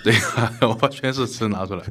[0.04, 1.82] 对呀，我把宣誓词拿出来。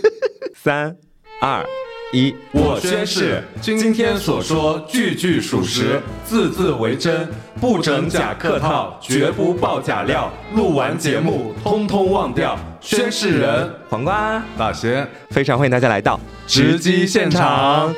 [0.62, 0.94] 三、
[1.40, 1.64] 二、
[2.12, 10.30] 一，我宣誓，今天所说句句属实，字字为真，不整假客套，绝不爆假料。
[10.54, 12.58] 录完节目，通通忘掉。
[12.80, 17.94] 宣誓人黄瓜，大仙，非常欢迎大家来到直击现场。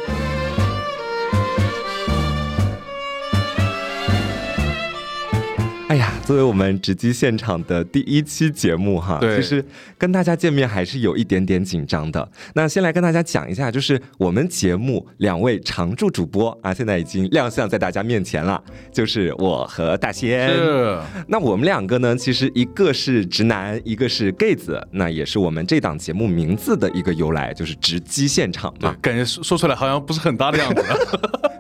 [6.29, 9.65] 作为我们直击现场的第一期节目哈，对其实
[9.97, 12.31] 跟大家见面还是有一点点紧张的。
[12.53, 20.51] 那先来跟大家讲一下，就是我们节目两位常驻主播啊，现在已经亮相在大家面前了，就是我和大仙。
[20.51, 30.85] 是，那我们两个呢，其实一个是直男，一个是 gay 子，那也是我们这档节目名字的一个由来，就是直击现场嘛，感觉说说出来好像不是很搭的样子。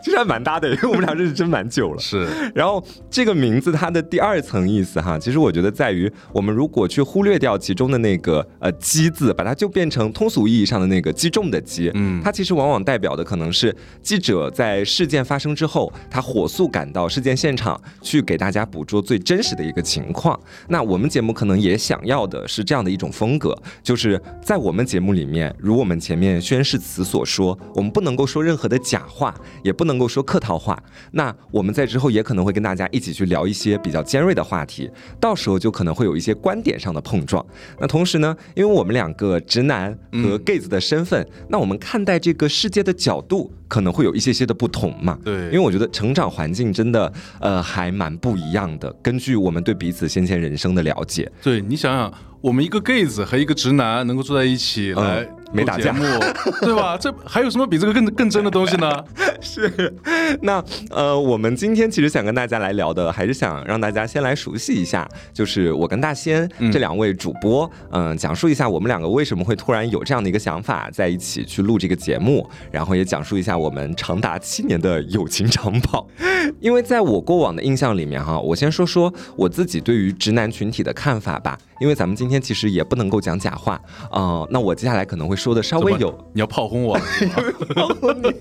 [0.00, 1.98] 其实还蛮搭的，因为我们俩认识真蛮久了。
[1.98, 20.38] 是，然后这个名字它的第二层意思哈，其实我觉得在于我们如果去忽略掉其中的那个呃“击”字，把它就变成通俗意义上的那个击中的“击”，嗯它其实往往代表的可能是记者在事件发生之后，他火速赶到事件现场，去给大家捕捉最真实的一个情况。
[20.68, 30.80] 那我们节目可能也想要的是这样的一种风格，就是在我们节目里面，如我们前面宣誓词所说，我们不能够说任何的假话，也不能够说客套话。
[31.12, 37.44] 那我们在之后也可能会跟大家一起去聊一些比较尖锐的话题，到时候就可能会有一些观点上的碰撞。
[37.78, 45.18] 那同时呢，因为我们两个直男和 gay 子的身份，那我们看待这个世界的角度可能会有一些些的不同嘛。
[45.22, 48.90] 对因为我觉得成长环境真的呃还蛮不一样的。
[49.02, 55.94] 根据我们对彼此先前人生的了解，对你想想，我们一个 gay 子和一个直男能够坐在一起嗯来没打架
[56.60, 56.96] 对吧？
[56.98, 59.04] 这还有什么比这个更更真的东西呢？
[59.40, 59.94] 是，
[60.42, 76.06] 那呃，我们今天其实想跟大家来聊的，还是想让大家先来熟悉一下，就是我跟大仙这两位主播，嗯、讲述一下我们两个为什么会突然有这样的一个想法，在一起去录这个节目，然后也讲述一下我们长达七年的友情长跑。
[76.60, 81.58] 因为在我过往的印象里面哈，我先说说我自己对于直男群体的看法吧。
[81.80, 86.98] 因为咱们今天其实也不能够讲假话，呃，那我接下来可能会说的稍微有你要炮轰我？
[87.74, 88.34] 炮轰你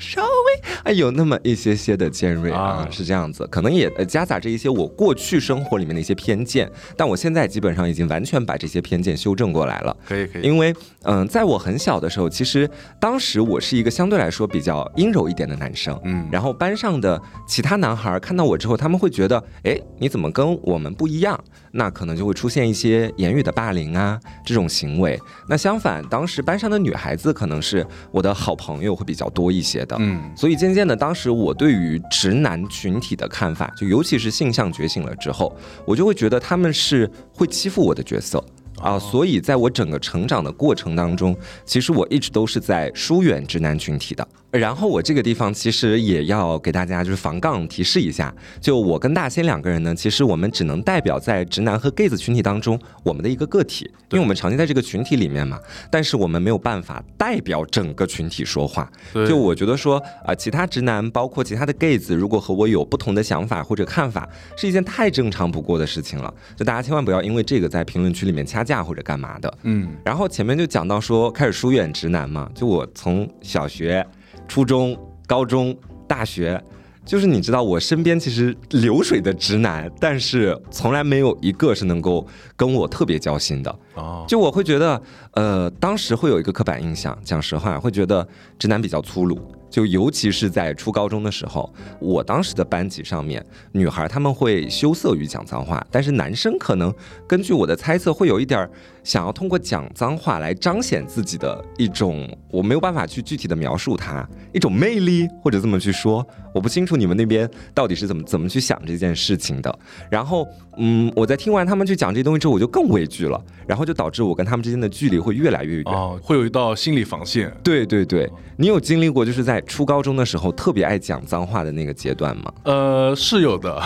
[0.00, 9.94] 稍微哎有那么一些些的尖锐啊啊，是这样子，可能也呃夹杂着一些我过去生活里面的一些偏见，但我现在基本上已经完全把这些偏见修正过来了。
[10.06, 10.72] 可以可以，因为，
[11.04, 21.38] 嗯、在我很小的时候，其实当时我是一个相对来说比较阴柔一点的男生，嗯然后班上的其他男孩看到我之后，他们会觉得，哎，你怎么跟我们不一样？
[21.72, 25.18] 那可能就会出现一些言语的霸凌啊这种行为。
[25.48, 35.54] 那相反，当时班上的女孩子可能是我的好朋友会比较多一些的，嗯，所以渐渐的，当时我对于直男群体的看法，就尤其是性向觉醒了之后，
[35.84, 38.42] 我就会觉得他们是会欺负我的角色。
[38.84, 41.34] 啊，所以在我整个成长的过程当中，
[41.64, 44.28] 其实我一直都是在疏远直男群体的。
[44.50, 55.58] 然后我这个地方其实也要给大家就是防杠提示一下，就我跟大仙两个人呢，其实我们只能代表在直男和 gay 子群体当中我们的一个个体，因为我们常年在这个群体里面嘛，
[55.90, 58.88] 但是我们没有办法代表整个群体说话。
[59.12, 66.32] 对就我觉得说啊、其他直男包括其他的 gay 子，如果和我有不同的想法或者看法，是一件太正常不过的事情了。
[66.54, 69.58] 就大家千万不要因为这个在评论区里面掐架或者干嘛的。
[69.62, 74.04] 嗯，然后前面就讲到说开始疏远直男嘛，就我从小学、
[74.48, 75.76] 初中、高中、
[76.08, 76.62] 大学。
[77.06, 82.26] 就是你知道，我身边其实流水的直男，但是从来没有一个是能够
[82.56, 83.78] 跟我特别交心的。
[83.92, 85.02] 哦，就我会觉得，
[85.32, 88.26] 呃，当时会有一个刻板印象，讲实话，会觉得
[88.58, 89.38] 直男比较粗鲁。
[89.74, 91.68] 就尤其是在初高中的时候，
[91.98, 96.94] 我当时的班级上面，女孩她们会羞涩于讲脏话，但是男生可能
[97.26, 98.70] 根据我的猜测，会有一点儿
[99.02, 106.24] 想要通过讲脏话来彰显自己的一种，我没有办法去具体的描述它一种魅力，或者这么去说，
[106.54, 109.76] 我不清楚你们那边到底是怎么怎么去想这件事情的。
[110.08, 115.84] 然后，嗯，我在听完他们去讲这些东西之后，我就更畏惧了，然后就导致我跟他们之间的距离会越来越远。
[115.86, 117.52] 哦，会有一道心理防线。
[117.64, 122.52] 对对对，你有经历过就是在初高中的时候特别爱讲脏话的那个阶段吗？
[122.64, 123.80] 呃，是有的，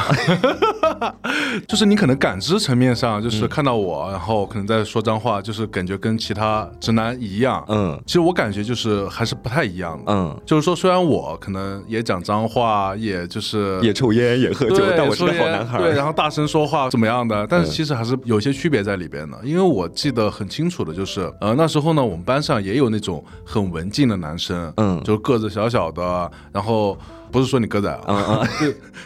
[1.66, 7.64] 就是你可能感知层面上，就是嗯看到我，然后可能在说脏话，就是感觉跟其他直男一样。
[7.68, 10.12] 嗯其实我感觉就是还是不太一样的。
[10.12, 15.78] 嗯，就是说，虽然我可能也讲脏话，也就是也抽烟也喝酒，但我是个好男孩。
[15.78, 17.46] 对，然后大声说话怎么样的？
[17.46, 19.38] 但是嗯其实还是有些区别在里边的。
[19.44, 26.96] 因为我记得很清楚的，就是呃那时候呢，我们班上也有那种很文静的男生，嗯就是个子小小小的，然后
[27.30, 28.48] 不是说你个子矮嗯啊，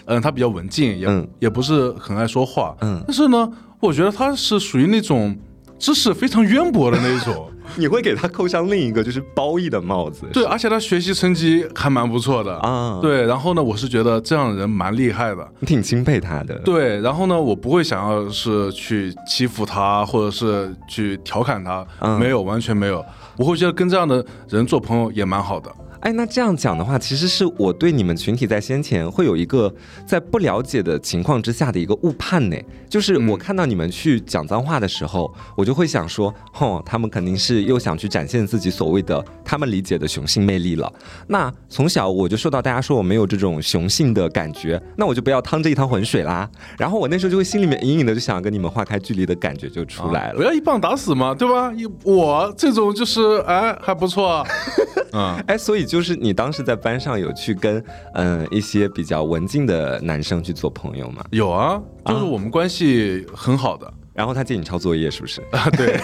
[0.06, 3.50] 嗯 他比较文静，也嗯也不是很爱说话，嗯但是呢，
[3.80, 5.36] 我觉得他是属于那种。
[5.78, 7.50] 知识非常渊博的那种。
[7.74, 10.28] 你会给他扣上另一个就是褒义的帽子。
[10.32, 15.44] 对，而且他学习成绩还蛮不错的啊对，然后呢，我是觉得这样的人蛮厉害的。
[15.58, 16.54] 你挺钦佩他的。
[16.60, 23.04] 对，然后呢，我不会想要是去欺负他，或者是去调侃他，嗯没有，完全没有。
[23.36, 25.68] 我会觉得跟这样的人做朋友也蛮好的。
[26.02, 29.72] 哎，那这样讲的话，其实是我对你们群体在先前会有一个
[30.04, 32.56] 在不了解的情况之下的一个误判呢。
[32.88, 40.92] 就是我看到你们去讲脏话的时候，我就会想说，吼，他们肯定是又想去展现自己所谓的他们理解的雄性魅力了。
[41.28, 46.50] 那从小我就受到大家说我没有这种雄性的感觉，那我就不要趟这一趟浑水啦。
[46.76, 50.38] 然后我那时候就会心里面隐隐的就想跟你们划开距离的感觉就出来了。
[50.38, 51.72] 不要一棒打死嘛，对吧？
[52.02, 54.46] 我这种就是哎还不错啊，
[55.14, 57.84] 嗯，哎，所以就是你当时在班上有去跟
[58.14, 61.22] 嗯、一些比较文静的男生去做朋友吗？
[61.32, 63.92] 有啊，就是我们关系很好的。
[64.14, 65.42] 然后他借你抄作业是不是？
[65.52, 66.00] 啊，对，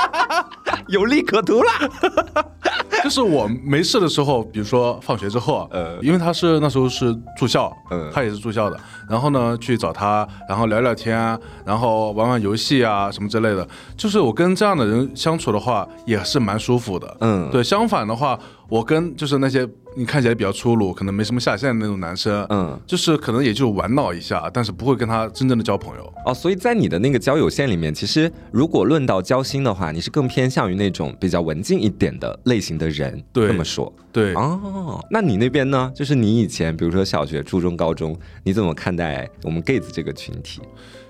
[0.92, 1.72] 有利可图啦。
[3.02, 8.78] 就是我没事的时候，比如说放学之后啊，呃因为他是那时候是住校，嗯他也是住校的，
[9.10, 13.66] 然后呢去找他，然后聊聊天啊，然后玩玩游戏啊什么之类的。
[13.96, 17.16] 就是我跟这样的人相处的话，也是蛮舒服的。
[17.20, 26.12] 嗯对，相反的话，我跟就是那些你看起来比较粗鲁，可能没什么下限的那种男生，嗯，就是可能也就玩闹一下，但是不会跟他真正的交朋友。
[26.24, 33.22] 哦，所以在你的那个交友线里面，其实如果论到交心的话，你是更偏向于那种比较文静一点的类型的人。
[33.32, 33.92] 对这么说。
[34.12, 35.90] 对，哦，那你那边呢？
[35.94, 38.14] 就是你以前，比如说小学、初中、高中，
[38.44, 40.60] 你怎么看待我们 gays 这个群体？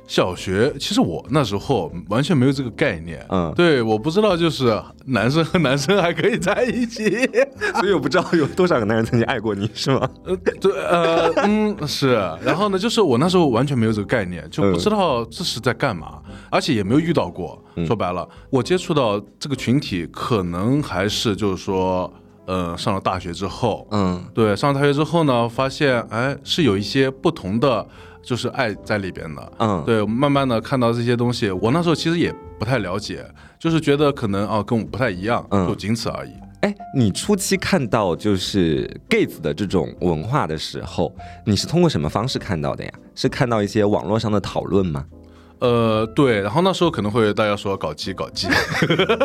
[0.06, 3.52] 小学其实我那时候完全没有这个概念，嗯。
[3.56, 7.04] 对，我不知道就是男生和 男生还可以在一起，
[7.80, 10.08] 所以我不知道有多少个男人曾经爱过你，是吗？
[10.24, 12.14] 呃，对，呃，嗯，是，
[12.44, 16.20] 然后呢，就是我那时候完全没有这个概念，就不知道这是在干嘛，
[16.50, 17.62] 而且也没有遇到过。
[17.86, 22.12] 说白了，我接触到这个群体，可能还是就是说，
[22.46, 24.22] 呃，上了大学之后，嗯。
[24.34, 27.86] 对，上了大学之后呢，发现哎是有一些不同的
[28.22, 29.52] 就是爱在里边的。
[29.58, 33.24] 嗯，对，慢慢的看到这些东西，我那时候其实也不太了解，
[33.58, 36.30] 就是觉得可能哦跟我不太一样，嗯就仅此而已。
[36.62, 41.12] 哎，你初期看到就是 gays 的这种文化的时候，
[41.44, 42.92] 你是通过什么方式看到的呀？
[43.16, 45.04] 是看到一些网络上的讨论吗？
[45.62, 48.48] 呃，对，然后那时候可能会大家说搞基搞基，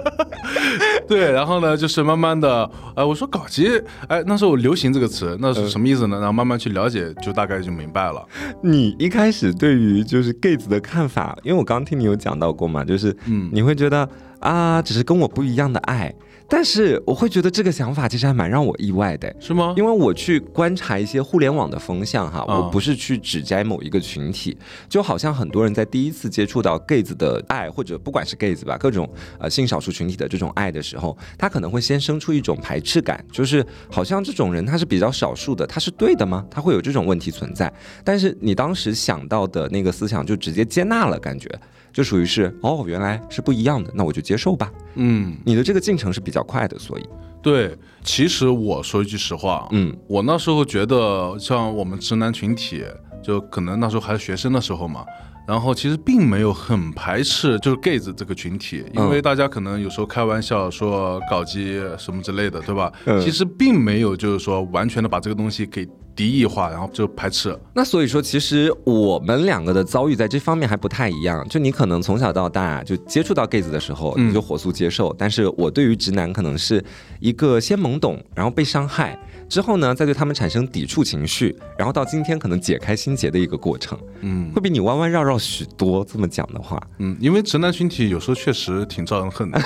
[1.10, 3.68] 对，然后呢，就是慢慢的，哎、我说搞基，
[4.08, 6.18] 哎，那时候流行这个词，那是什么意思呢？
[6.18, 8.24] 然后慢慢去了解，就大概就明白了。
[8.62, 14.08] 你一开始对于就是 gay 子的看法，因为我刚刚听你有讲到过嘛，就是嗯你会觉得
[14.40, 16.14] 啊，只是跟我不一样的爱，
[16.50, 19.34] 但是我会觉得这个想法其实还蛮让我意外的。
[19.40, 19.74] 是吗？
[19.78, 24.58] 因为我去观察一些互联网的风向哈，嗯我不是去指摘某一个群体，
[24.88, 29.10] 就好像很多人在第一次接触到 gays 的爱，或者不管是 gays 吧，各种
[29.40, 36.46] 呃性少数群体的这种爱的时候，他可能会先生出一种排斥感，就是好像这种人他是比较少数的，他是对的吗？
[36.50, 37.72] 他会有这种问题存在。
[38.04, 41.50] 但是你当时想到的那个思想就直接接纳了，感觉
[41.92, 44.72] 就属于是哦，原来是不一样的，那我就接受吧。
[44.96, 47.06] 嗯，你的这个进程是比较快的，所以。
[47.42, 49.96] 对，其实我说一句实话，嗯。
[50.08, 52.84] 我那时候觉得，像我们直男群体，
[53.24, 55.06] 就可能那时候还是学生的时候嘛，
[55.48, 62.92] 然后其实并没有很排斥就是 gays 这个群体，因为大家可能有时候开玩笑说搞基什么之类的，对吧？
[63.06, 67.58] 嗯其实并没有就是说完全的把这个东西给敌意化，然后就排斥。
[67.74, 71.48] 那所以说，其实我们两个的遭遇在这方面还不太一样。
[71.48, 76.84] 就你可能从小到大就接触到 gays 的时候，嗯你就火速接受；但是我对于直男可能是
[77.22, 79.18] 一个先懵懂，然后被伤害
[79.50, 86.04] 之后呢，再对他们产生抵触情绪，然后到今天可能解开心结的一个过程，嗯会比你弯弯绕绕许多。
[86.06, 89.62] 这么讲的话，嗯，因为直男群体有时候确实挺招人恨的。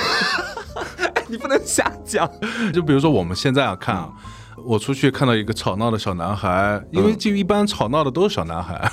[1.28, 2.30] 你不能瞎讲。
[2.74, 4.10] 就比如说我们现在啊看啊，
[4.66, 8.90] 我出去看到一个吵闹的小男孩，因为就一般吵闹的都是小男孩，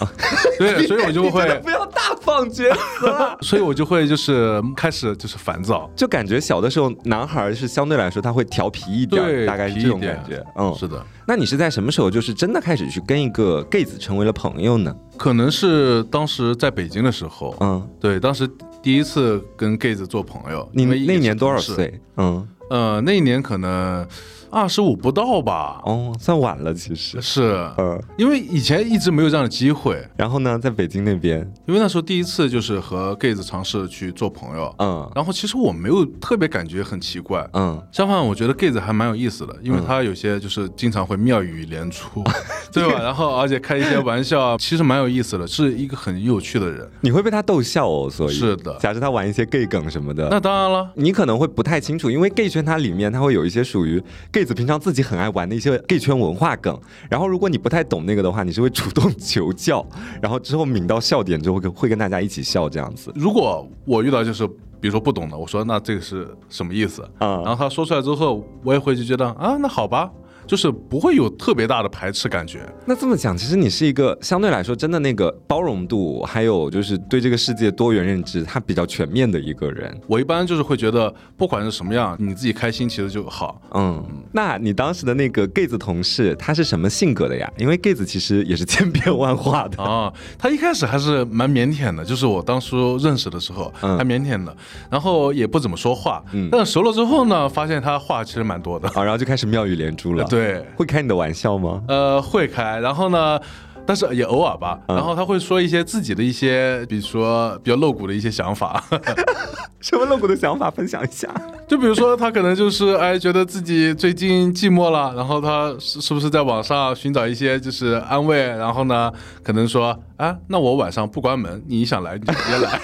[0.59, 3.37] 对， 所以我就会，不要大放厥词了。
[3.43, 5.91] 所以我就会就是开始就是烦躁。
[5.95, 10.45] 就感觉小的时候，男孩是相对来说他会调皮一点，对大概是这种感觉。
[10.57, 14.95] 嗯，是的，那你是在什么时候就是真的开始去跟一个 gay 子成为了朋友呢？
[15.17, 18.49] 可能是当时在北京的时候，嗯，对，当时
[18.83, 20.69] 第一次跟 gay 子做朋友。
[20.73, 21.59] 你那年多少？
[21.59, 22.01] 岁？
[22.17, 24.07] 嗯，呃，那一年可能
[24.51, 25.81] 二十五不到吧？
[25.85, 27.21] 哦，算晚了其实。
[27.21, 30.03] 是，嗯，因为以前一直没有这样的机会。
[30.17, 35.11] 然后呢，在北京那边，因为那时候第一次就是和 gay 子尝试去做朋友，嗯。
[35.15, 42.23] 然后其实我没有特别感觉很奇怪，嗯，相反，我觉得 gay 子还蛮有意思的，因为他有些就是经常会妙语连珠，
[42.73, 43.01] 对吧？
[43.03, 46.89] 然后而且开一些玩笑，其实蛮有意思的，是一个很有趣的人。
[47.01, 48.35] 你会被他逗笑哦，所以。
[48.35, 48.77] 是的。
[48.79, 54.03] 假设他玩一些 gay 梗什么的，那当然了，你可能会不太清楚，因为 gay 圈它里面它会有一些属于
[54.39, 56.81] gay 子平常自己很爱玩的一些 gay 圈文化梗，
[57.11, 59.85] 然后如果你不太懂那个的话，你是会主动求教，
[60.23, 63.11] 然后之后抿到笑点之后会跟会跟大家一起笑这样子。
[63.17, 67.03] 如果我遇到就是比如说不懂的，我说那这个是什么意思？
[67.19, 70.09] 啊然后他说出来之后，我也会就觉得啊，那好吧，
[70.49, 72.61] 就是不会有特别大的排斥感觉。
[72.87, 79.95] 那这么讲，其实你是一个相对来说真的那个包容度，还有就是对这个世界多元认知，它比较全面的一个人。
[80.07, 83.61] 我一般就是会觉得，不管是什么样，你自己开心其实就好。
[83.75, 84.03] 嗯，
[84.33, 87.53] 那你当时的那个 gay 子同事，他是什么性格的呀？
[87.59, 89.83] 因为 gay 子其实也是 千变万化的。
[89.83, 94.57] 啊，他一开始还是蛮腼腆的，就是我当初认识的时候，嗯还腼腆的，
[94.91, 96.25] 然后也不怎么说话。
[96.33, 98.89] 嗯但是熟了之后呢，发现他话其实蛮多的。
[98.95, 100.25] 啊，然后就开始妙语连珠了。
[100.31, 100.38] 对，
[100.77, 101.83] 会开你的玩笑吗？
[101.89, 103.39] 呃，会开，然后呢，
[103.87, 104.79] 但是也偶尔吧。
[104.89, 108.83] 嗯然后他会说一些自己的一些，比如说比较露骨的一些想法，
[109.81, 111.29] 什么露骨的想法分享一下？
[111.69, 122.81] 就比如说他可能就是哎，觉得自己最近寂寞了，然后他是是不是在网上寻找一些就是安慰，然后呢，可能说啊，那我晚上不关门，你想来你就直接来。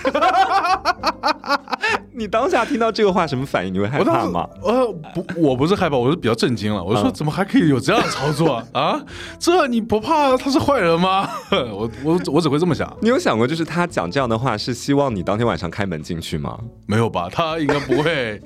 [2.17, 3.75] 你当下听到这个话什么反应？
[3.75, 4.49] 你会害怕吗？
[4.63, 6.83] 呃不，我不是害怕，我是比较震惊了。
[6.83, 9.01] 我说嗯怎么还可以有这样的操作啊？
[9.39, 11.29] 这你不怕他是坏人吗？
[11.51, 16.59] 我我我只会这么想，你有想过，就是他讲这样的话，是希望你当天晚上开门进去吗？
[16.87, 17.29] 没有吧？
[17.33, 18.41] 他应该不会，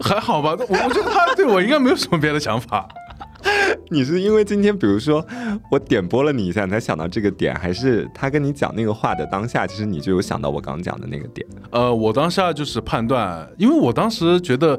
[0.00, 0.56] 还好吧？
[0.68, 2.86] 我我觉得他对我应该没有什么别的想法。
[3.90, 5.24] 你是因为今天，比如说
[5.70, 11.46] 我点拨了你一下，你才想到这个点，还是他跟你讲那个话的当下，其实你就有想到我刚讲的那个点？
[11.70, 14.78] 呃，我当下就是判断，因为我当时觉得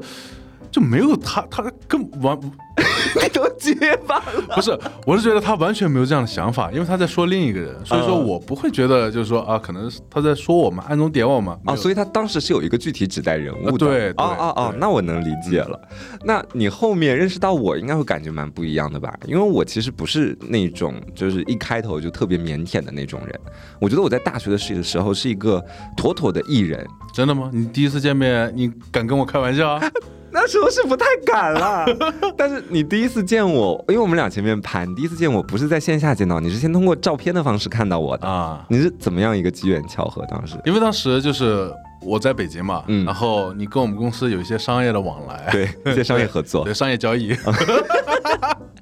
[0.76, 2.38] 就没有他，他更完
[3.22, 3.74] 你都结
[4.06, 4.42] 巴了。
[4.54, 13.72] 不是，我是觉得他完全没有这样的想法，因为他在说另一个人，所以说嗯我不会觉得就是说啊，可能是他在说我们，暗中点我们啊，所以以他当时是有一个具体指代人物的。
[13.72, 15.80] 呃对对哦哦哦，那我能理解了。
[16.24, 19.18] 那你后面认识到我，应该会感觉蛮不一样的吧？
[19.26, 23.40] 因为我其实不是那种就是一开头就特别腼腆的那种人。
[23.80, 25.64] 我觉得我在大学的时时候是一个
[25.96, 27.48] 妥妥的艺人，真的吗？
[27.50, 29.80] 你第一次见面，你敢跟我开玩笑啊？
[30.38, 31.86] 那时候是不太敢了。
[32.36, 38.28] 但是你第一次见我，因为我们俩前面拍，你第一次见我不是在线下见到，你是先通过照片的方式看到我的。
[38.28, 40.22] 啊，你是怎么样一个机缘巧合？
[40.28, 40.56] 当时？
[40.66, 47.34] 因为当时就是我在北京嘛，嗯然后你跟我们公司有一些商业的往来，对一些商业合作 对，商业交易，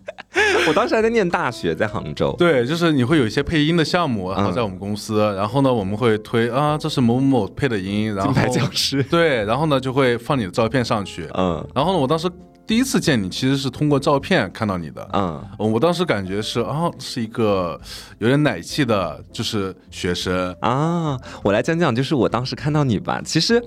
[0.68, 2.34] 我当时还在念大学，在杭州。
[2.38, 9.02] 对，就是你会有一些配音的项目，然后嗯在我们公司，然后呢，我们会推啊，这是某某某配的音，然后金牌教师。
[9.10, 12.30] 对，然后呢就会放你的照片上去，嗯然后呢，我当时
[12.66, 15.06] 第一次见你，其实是通过照片看到你的。
[15.12, 17.78] 嗯，嗯我当时感觉是啊，是一个
[18.18, 20.54] 有点奶气的，就是学生。
[20.60, 23.20] 啊，我来讲讲，就是我当时看到你吧。
[23.22, 23.62] 其实，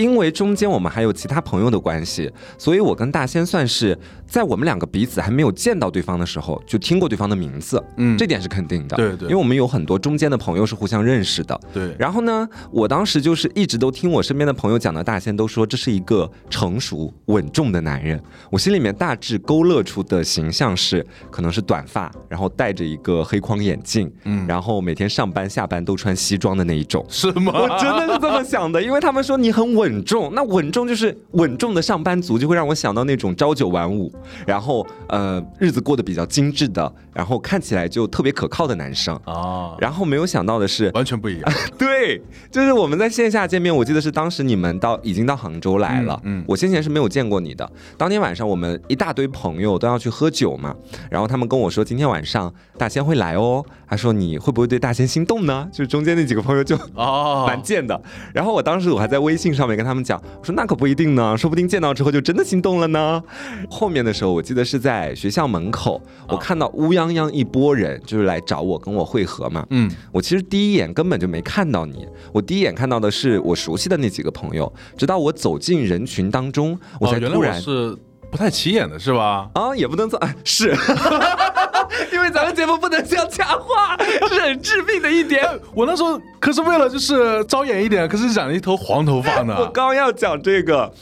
[0.00, 7.82] 因为中间我们还有其他朋友的关系，所以我跟大仙算是在我们两个彼此还没有见到对方的时候，就听过对方的名字。
[7.98, 8.96] 嗯这点是肯定的。
[8.96, 11.60] 对对因为我们有很多中间的朋友是互相认识的。
[11.72, 18.20] 对，然后呢，我当时就是一直都听我身边的朋友讲的，大仙都说这是一个成熟稳重的男人。
[18.50, 27.04] 我心里面大致勾勒出的形象是，可能是短发，然后戴着一个黑框眼镜，嗯然后每天上班下班都穿西装的那一种。
[27.08, 27.52] 是吗？
[27.54, 34.12] 我真的是这么想的，因为他们说你很稳重，那稳重就是稳重的上班族，就会让我想到那种朝九晚五，
[34.46, 39.14] 然后呃日子过得比较精致的，然后看起来就特别可靠的男生。
[39.24, 41.52] 啊，然后没有想到的是，完全不一样。
[41.78, 42.20] 对，
[42.50, 47.70] 就是我们在线下见面，我记得是当时你们到已经到杭州来了，嗯嗯我先前是没有见过你的。
[47.96, 50.74] 当天晚上我们一大堆朋友都要去喝酒嘛，
[51.10, 55.68] 然后他们跟我说今天晚上大仙会来哦，他说你会不会对大仙心动呢？
[55.72, 58.00] 就是中间那几个朋友就哦，蛮贱的。
[58.32, 63.22] 然后我当时我还在微信上面跟他们讲，我说那可不一定呢，说不定见到之后就真的心动了呢。
[63.70, 69.64] 后面的时候，我记得是在学校门口，我看到乌泱泱一波人就是来找我跟我会合嘛。
[69.70, 77.96] 嗯，我其实第一眼根本就没看到你，我第一眼看到的是我熟悉的那几个朋友，直到我走进人群当中，我哦，原来才突然、我是
[78.30, 79.48] 不太起眼的是吧？
[79.54, 80.74] 啊，也不能算，啊是，
[82.12, 83.96] 因为咱们节目不能讲假话，
[84.28, 85.44] 是很致命的一点。
[85.74, 89.56] 我那时候可是为了就是招眼一点，可是染了一头黄头发呢。
[89.60, 90.92] 我刚要讲这个，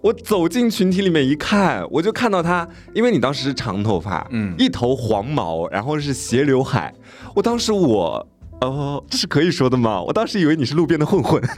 [0.00, 6.92] 我走进群体里面一看，我就看到他，因为你当时是长头发，嗯，一头黄毛，然后是斜刘海。
[7.34, 8.26] 我当时我，
[8.60, 10.00] 哦，这是可以说的吗？
[10.00, 11.42] 我当时以为你是路边的混混。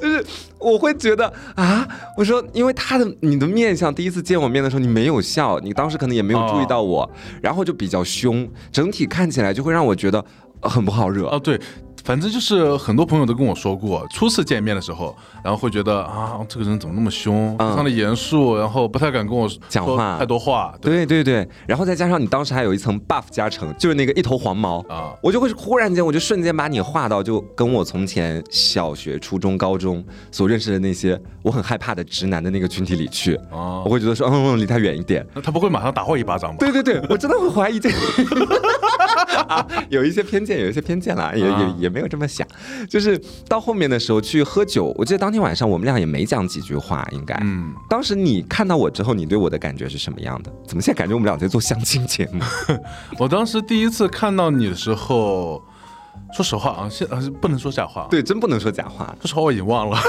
[0.00, 0.24] 就是
[0.62, 7.10] 我会觉得啊，我说，因为他的你的面相，第一次见我面的时候，你没有笑，你当时可能也没有注意到我，
[7.42, 10.24] 然后就比较凶，整体看起来就会让我觉得
[10.62, 11.26] 很不好惹。
[11.26, 11.60] 哦，对。
[12.04, 20.74] 反正就是很多朋友都跟我说过，初次见面的时候，然后会觉得啊，这个人怎么那么凶，非常的严肃，然后不太敢跟我讲话太多话。
[20.80, 33.38] 对对对，然后再加上你当时还有一层 buff 加成，就是那个一头黄毛啊，我就会忽然间，我就瞬间把你画到就跟我从前小学、初中、高中所认识的那些我很害怕的直男的那个群体里去。
[33.50, 35.24] 哦，我会觉得说，嗯嗯，离他远一点。
[35.34, 36.56] 那他不会马上打我一巴掌吧？
[36.58, 37.96] 对对对，我真的会怀疑这个。
[39.90, 42.46] 有一些偏见，有一些偏见啦，也也也没有这么想，
[42.88, 47.34] 就是到后面的时候去喝酒，我记得当天晚上我们俩也没讲几句话，应该。
[47.42, 47.72] 嗯。
[47.88, 50.52] 当时你看到我之后，你对我的感觉是什么样的？
[50.66, 52.42] 怎么现在感觉我们俩在做相亲节目？
[53.18, 55.62] 我当时第一次看到你的时候，
[56.34, 59.14] 说实话啊，现啊不能说假话，对，真不能说假话。
[59.20, 59.98] 说实话，我已经忘了。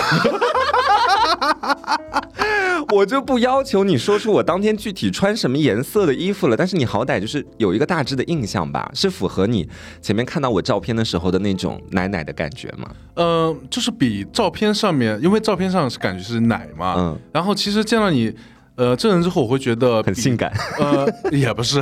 [2.93, 9.67] 我就不要求你说出我当天具体穿什么颜色的衣服了，但是你好歹就是有一个大致的印象吧，是符合你
[10.01, 12.89] 前面看到我照片的时候的那种奶奶的感觉吗？
[13.15, 18.33] 嗯，就是比照片上面，因为照片上是感觉是奶嘛，嗯，然后其实见到你。
[18.75, 21.79] 呃，真人之后我会觉得很性感，呃，也不是，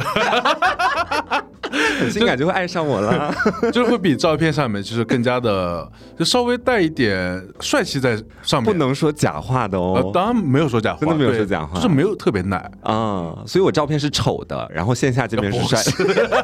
[1.99, 3.33] 很性感就会爱上我了，
[3.71, 8.71] 就是会比照片上面就是更加的，就稍微带一点帅气在上面。
[8.71, 15.79] 不能说假话的哦，当然没有说假话，真的没有说假话，就是没有特别奶啊，所以我照片是丑的，然后线下这边是帅。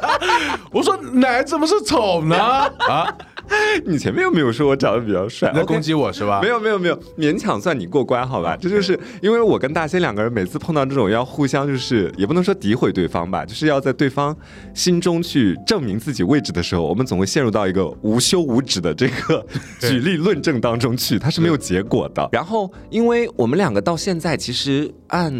[0.70, 2.36] 我说奶怎么是丑呢？
[2.36, 3.08] 啊？
[3.86, 6.40] 你前面又没有说我长得比较帅，在攻击我是吧？
[6.42, 8.56] 没有没有没有，勉强算你过关好吧？
[8.60, 14.36] 这就是因为我跟大仙两个人每次碰到这种要互相就是也不能说诋毁对方吧，就是要在对方
[14.74, 19.44] 心中去证明自己位置的时候，我们总会陷入到一个无休无止的这个
[19.80, 22.28] 举例论证当中去，它是没有结果的。
[22.32, 25.32] 然后因为我们两个到现在其实按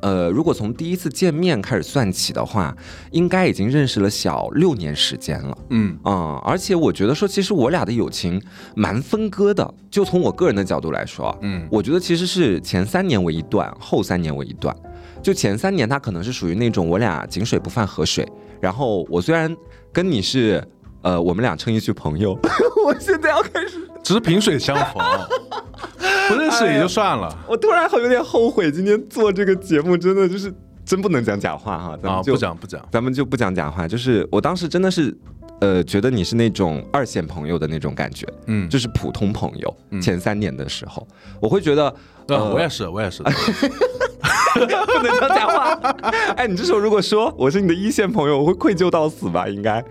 [0.00, 2.74] 呃，如果从第一次见面开始算起的话，
[3.10, 5.58] 应该已经认识了小六年时间了。
[5.70, 7.49] 嗯啊，而且我觉得说其实。
[7.50, 8.40] 是我俩的友情
[8.76, 14.74] 蛮分割的，就从我个人的角度来说，嗯，我觉得其实是前三年为一段，后三年为一段。
[15.20, 18.26] 就前三年，他可能是属于那种我俩井水不犯河水。
[18.60, 19.54] 然后我虽然
[19.92, 20.64] 跟你是，
[21.02, 22.38] 呃，我们俩称一句朋友，
[22.86, 25.02] 我现在要开始，只是萍水相逢，
[26.28, 27.36] 不认识也就算了。
[27.48, 31.98] 我突然好有点后悔，今天做这个节目，真的就是真不能讲假话哈。
[32.00, 33.88] 咱们就不讲不讲，咱们就不讲假话。
[33.88, 35.12] 就是我当时真的是。
[35.60, 39.76] 呃，觉得你是那种二线朋友的那种感觉，嗯，就是普通朋友。
[40.00, 41.06] 前三年的时候，
[41.40, 41.94] 我会觉得，
[42.28, 43.22] 呃，我也是，我也是。
[44.52, 45.74] 不能讲假话。
[46.36, 49.46] 哎，你这时候如果说我是你的一线朋友，我会愧疚到死吧？
[49.48, 49.82] 应该，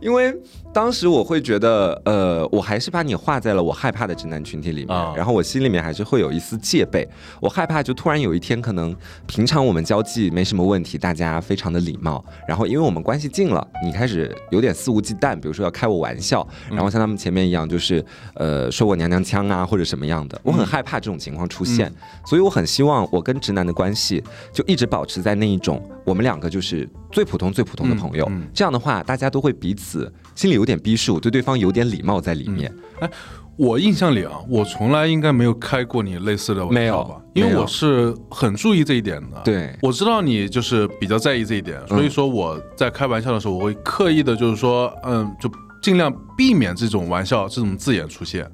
[0.00, 0.34] 因为
[0.72, 7.08] 当时我会觉得，呃，我还是把你画在了我害怕的直男群体里面，然后我心里面还是会有一丝戒备。
[7.40, 8.94] 我害怕就突然有一天，可能
[9.26, 18.04] 平常我们交际没什么问题，大家非常的礼貌，然后因为我们关系近了，你开始有点肆无忌惮，比如说要开我玩笑，然后像他们前面一样，就是
[18.34, 21.92] 呃说我娘娘腔啊或者什么样的，我很害怕这种情况出现，
[22.26, 24.22] 所以我很希望我跟直男的关系。
[24.52, 28.30] 就一直保持在那一种，我们两个就是最普通、最普通的朋友。
[28.52, 32.74] 这样的话，大家都会彼此心里有点逼数，对对方有点礼貌在里面。
[32.98, 33.08] 哎，
[33.56, 37.14] 我印象里啊，我从来应该没有开过你类似的玩笑吧？
[37.34, 39.40] 因为我是很注意这一点的。
[39.44, 45.48] 对，我知道你就是比较在意这一点，所以说我在开玩笑的时候，我会刻意的，就是说，嗯，就
[45.80, 48.50] 尽量避免这种玩笑、这种字眼出现。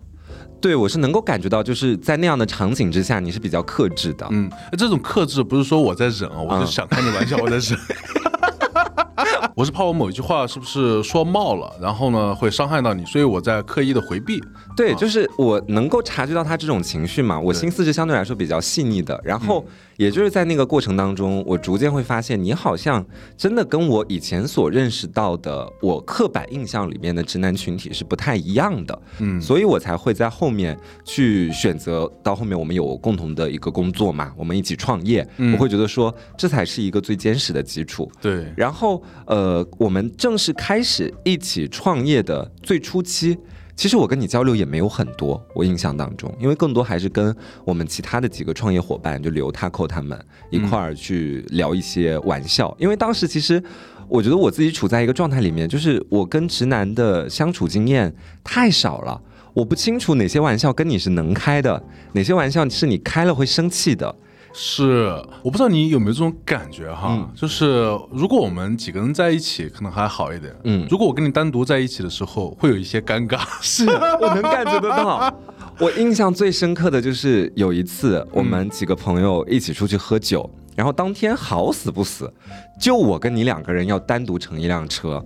[0.60, 4.26] 对，我是能够感觉到，就是在那样的场景之下，你是比较克制的。
[4.30, 7.78] 嗯，这种克制不是说我在忍啊，我就想开你玩笑，我在忍。
[9.54, 14.42] 我是怕我某一句话是不是说冒了，然后呢会伤害到你，所以我在刻意的回避。
[14.76, 19.20] 对，就是我能够察觉到他这种情绪嘛，我心思是相对来说比较细腻的。
[19.22, 19.64] 然后
[19.96, 23.04] 也就是在那个过程当中，我逐渐会发现，你好像
[23.36, 29.02] 真的跟我以前所认识到的我刻板印象里面的直男群体是不太一样的。
[29.18, 38.10] 嗯，所以我才会在后面去选择到后面我们有共同的一个工作嘛，我们一起创业，我会觉得说这才是一个最坚实的基础。
[38.20, 43.38] 对，然后呃，我们正式开始一起创业的最初期。
[43.76, 47.34] 其实我跟你交流也没有很多，我印象当中，因为更多还是跟
[47.64, 50.18] 我们其他的几个创业伙伴，就刘他扣他们
[50.50, 52.74] 一块儿去聊一些玩笑。
[52.78, 53.62] 因为当时其实
[54.08, 59.20] 我觉得我自己处在一个状态里面，就是我跟直男的相处经验太少了。
[59.52, 61.82] 我不清楚哪些玩笑跟你是能开的，
[62.12, 64.14] 哪些玩笑是你开了会生气的。
[64.56, 70.54] 是，我不知道你有没有这种感觉哈，嗯就是如果我们几个人在一起，可能还好一点。
[70.62, 73.40] 嗯如果我跟你单独在一起的时候，会有一些尴尬。
[73.60, 75.34] 是我能感觉得到。
[75.80, 82.32] 我印象最深刻的就是有一次，我们几个朋友一起出去喝酒，然后当天好死不死，
[82.80, 85.20] 就我跟你两个人要单独乘一辆车，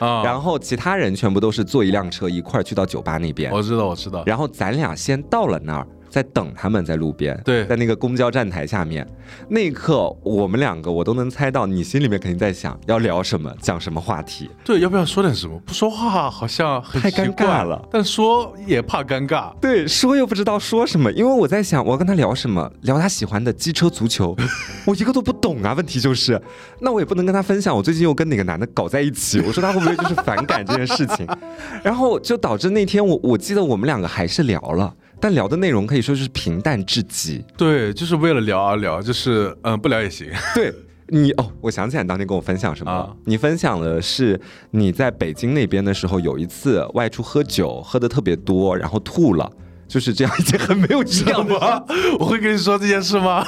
[0.00, 4.24] 啊，然后其他人全部都是坐一辆车一块儿去到酒吧那边，我知道，我知道。
[4.26, 5.86] 然后咱俩先到了那儿。
[6.12, 9.08] 在等他们在路边，对在那个公交站台下面，
[9.48, 14.50] 那一刻我们两个我都能猜到，你心里面肯定在想要聊什么，讲什么话题。
[14.62, 15.58] 对，要不要说点什么？
[15.64, 19.50] 不说话好像很太尴尬了但说也怕尴尬。
[19.58, 24.36] 对，说又不知道说什么，因为我在想我要跟他聊什么，聊他喜欢的机车、足球，
[24.84, 25.72] 我一个都不懂啊。
[25.72, 26.38] 问题就是，
[26.80, 31.26] 那我也不能跟他分享我最近又跟哪个男的搞在一起，我说他会不会就是反感这件事情，
[31.82, 37.44] 然后就导致那天我我记得我们两个还是聊了，但聊的内容可以说是平淡至极。
[37.56, 40.28] 对，就是为了聊而聊，就是嗯，不聊也行。
[40.52, 40.74] 对。
[41.08, 43.00] 你哦，我想起来你当天跟我分享什么了？
[43.00, 49.50] 啊你分享的是你在北京那边的时候，有一次外出喝酒，喝的特别多，然后吐了，
[49.86, 51.84] 就是这样一件很没有质量的吗？
[52.18, 53.44] 我会跟你说这件事吗？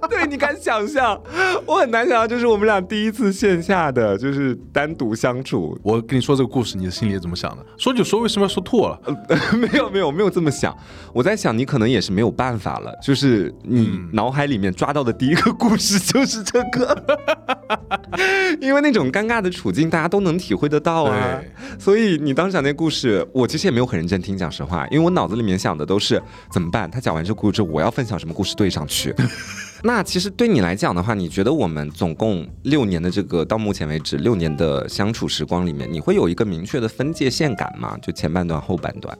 [0.08, 1.20] 对，你敢想象？
[1.66, 5.78] 我很难想象，就是我们俩第一次线下的，就是单独相处。
[5.82, 7.64] 我跟你说这个故事，你的心里怎么想的？
[7.78, 9.00] 说就说，为什么要说吐了？
[9.56, 10.76] 没有没有，没有这么想。
[11.12, 17.18] 我在想，你可能也是没有办法了，就是你脑海里面抓到的第一个故事就是这个，
[18.60, 21.40] 因为那种尴尬的处境，大家都能体会得到啊。
[21.78, 26.90] 所以你当时讲那故事，我其实也没有很认真听，讲实话，因为我脑子里面想的都是怎么办？
[26.90, 29.14] 他讲完这故事，我要分享什么故事对上去？
[29.86, 37.94] 那其实对你来讲的话，你觉得我们总共六年的这个到目前为止六年的相处时光里面，你会有一个明确的分界线感吗？
[38.00, 39.18] 就前半段、后半段？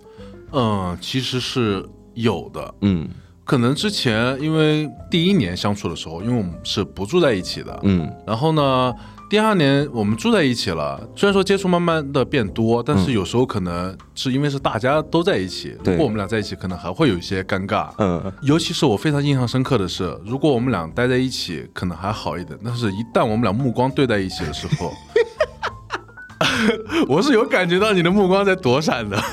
[0.52, 2.74] 嗯，其实是有的。
[2.80, 3.06] 嗯
[3.44, 8.94] 可能之前因为第一年相处的时候，因为我们是不住在一起的，嗯然后呢，
[9.34, 17.88] 第二年我们住在一起了，虽然说接触慢慢的变多，但是有时候可能是因为是大家都在一起，对如果我们俩在一起，可能还会有一些尴尬。
[17.98, 24.92] 嗯，尤其是我非常印象深刻的是，如果我们俩待在一起，可能还好一点，但是一旦我们俩目光对在一起的时候，
[27.08, 29.20] 我是有感觉到你的目光在躲闪的。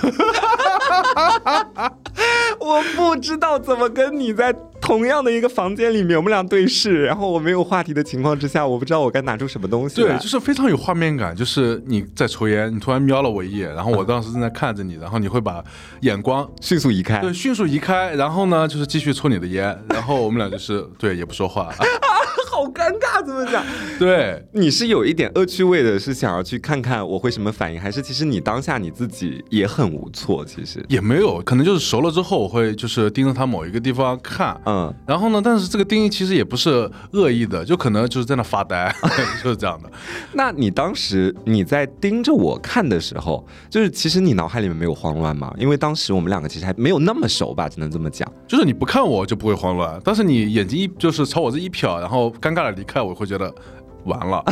[2.59, 10.17] 我不知道怎么跟你在同样的一个房间里面，我们俩对视，然后我没有话题的情况之下，我不知道我该拿出什么东西来。
[10.17, 11.33] 对，就是非常有画面感。
[11.35, 15.63] 就是你在抽烟，你突然瞄了我一眼，然后我当时正在看着你，然后你会把
[16.01, 17.19] 眼光迅速移开。
[17.19, 21.71] 对迅速移开，然后呢就是继续抽你的烟，然后我们俩就是对也不说话。
[22.51, 23.63] 好尴尬，怎么讲？
[23.97, 30.43] 对，你是有一点恶趣味的，是想要去看看我会什么反应，还是其实你当下你自己也很无措？
[30.43, 34.59] 其实，也没有，可能就是熟了之后，我会就是盯着他某一个地方看。
[34.65, 38.93] 嗯，然后呢，但是这个定义其实也不是恶意的，就可能就是在那发呆，
[39.41, 39.89] 就是这样的。
[40.33, 45.53] 那你当时你在盯着我看的时候，就是其实你脑海里面没有慌乱吗？
[45.57, 48.29] 因为当时我们两个其实还没有那么熟吧，只能这么讲。
[48.47, 53.53] 就是你不看我就不会慌乱，但是你眼睛一就是朝我这一瞟，然后尴尬的离开，我会觉得
[54.05, 54.43] 完了。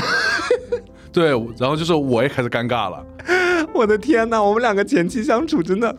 [1.12, 3.04] 对，然后就是我也开始尴尬了。
[3.74, 5.96] 我的天呐，我们两个前期相处真的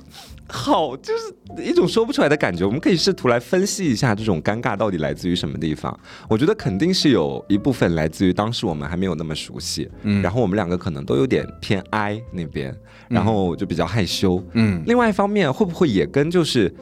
[0.49, 2.65] 好，就是一种说不出来的感觉。
[2.65, 5.97] 我们可以试图来分析一下这种尴尬到底来自于什么地方。
[6.29, 12.75] 我觉得肯定是有一部分来自于当时我们还没有那么熟悉，嗯然后我们两个可能都有点偏 I 那边，
[13.09, 14.43] 然后就比较害羞。
[14.53, 16.73] 嗯，另外一方面，会不会也跟就是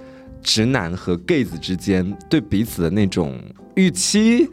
[0.42, 3.38] 直男和 gay 子之间对彼此的那种
[3.74, 4.48] 预期，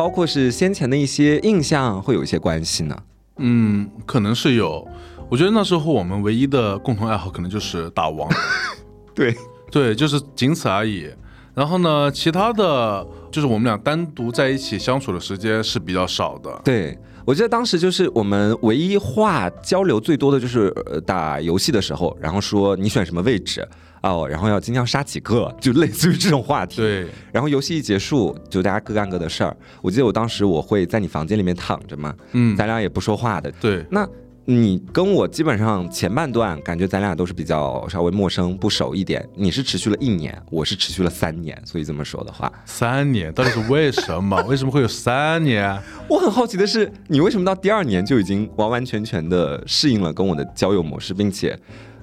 [0.00, 2.96] 包括是先前的一些印象，会有一些关系呢？
[3.36, 4.88] 嗯，可能是有。
[5.28, 8.26] 我觉得那时候我们唯一的共同爱好可能就是打王，
[9.14, 9.36] 对，
[9.70, 11.06] 对，就是仅此而已。
[11.52, 16.50] 然后呢，其他的就是我们俩单独在一起相处的时间是比较少的。
[16.64, 23.68] 对，我记得当时就是我们唯一话交流最多的就是呃打游戏的时候，然后说你选什么位置
[24.02, 26.76] 哦，然后要今天要杀几个，就类似于这种话题。。
[26.76, 29.56] 对，然后游戏一结束，就大家各干各的事儿。
[29.82, 33.52] 我记得我当时我会在你房间里面躺着嘛，嗯，咱俩也不说话的。
[33.60, 34.08] 对，那
[34.46, 44.42] 你跟我基本上前半段感觉咱俩都是比较稍微陌生不熟一点，你是持续了一年，我是持续了三年，所以这么说的话，三年到底是为什么？
[44.48, 45.78] 为什么会有三年？
[46.08, 51.56] 我很好奇的是，你为什么到第二年就已经完完全全的适应了跟我的交友模式，并且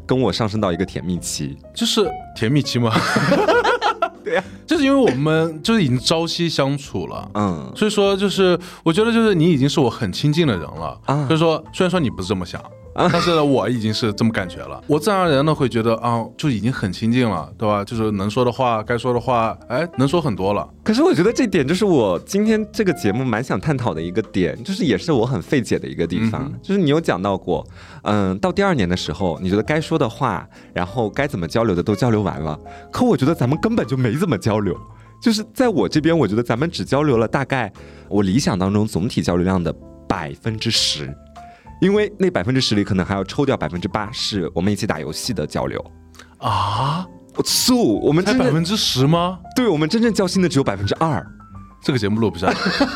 [0.08, 1.58] 跟我上升到一个甜蜜期？
[1.76, 2.92] 就是甜蜜期吗？
[4.24, 7.30] 对呀、就是因为我们就是已经朝夕相处了。
[7.34, 12.62] 嗯，所以说，就是我觉得，就是你已经是我很亲近的人了啊所以说，虽然说你不是这么想，
[13.14, 17.84] 但是我已经是这么感觉了，我自然而然的会觉得啊，就已经很亲近了，对吧？
[17.86, 20.68] 就是能说的话，该说的话，哎，能说很多了。
[20.84, 27.66] 可是我觉得这点就是我今天这个节目蛮想探讨的一个点，就是也是我很费解的一个地方，就是你有讲到过，
[28.02, 32.60] 嗯，到第二年的时候，你觉得该说的话，然后该怎么交流的都交流完了，
[32.92, 34.76] 可我觉得咱们根本就没怎么交流。
[35.20, 37.72] 就是在我这边，我觉得咱们只交流了大概
[38.08, 39.74] 我理想当中总体交流量的
[40.08, 41.12] 百分之十，
[41.80, 45.84] 因为那百分之十里可能还要抽掉百分之八，是我们一起打游戏的交流
[46.40, 47.06] 啊。
[47.36, 49.40] 我素我们才百分之十吗？
[49.56, 51.24] 对，我们真正交心的只有百分之二。
[51.84, 52.52] 这个节目录不下，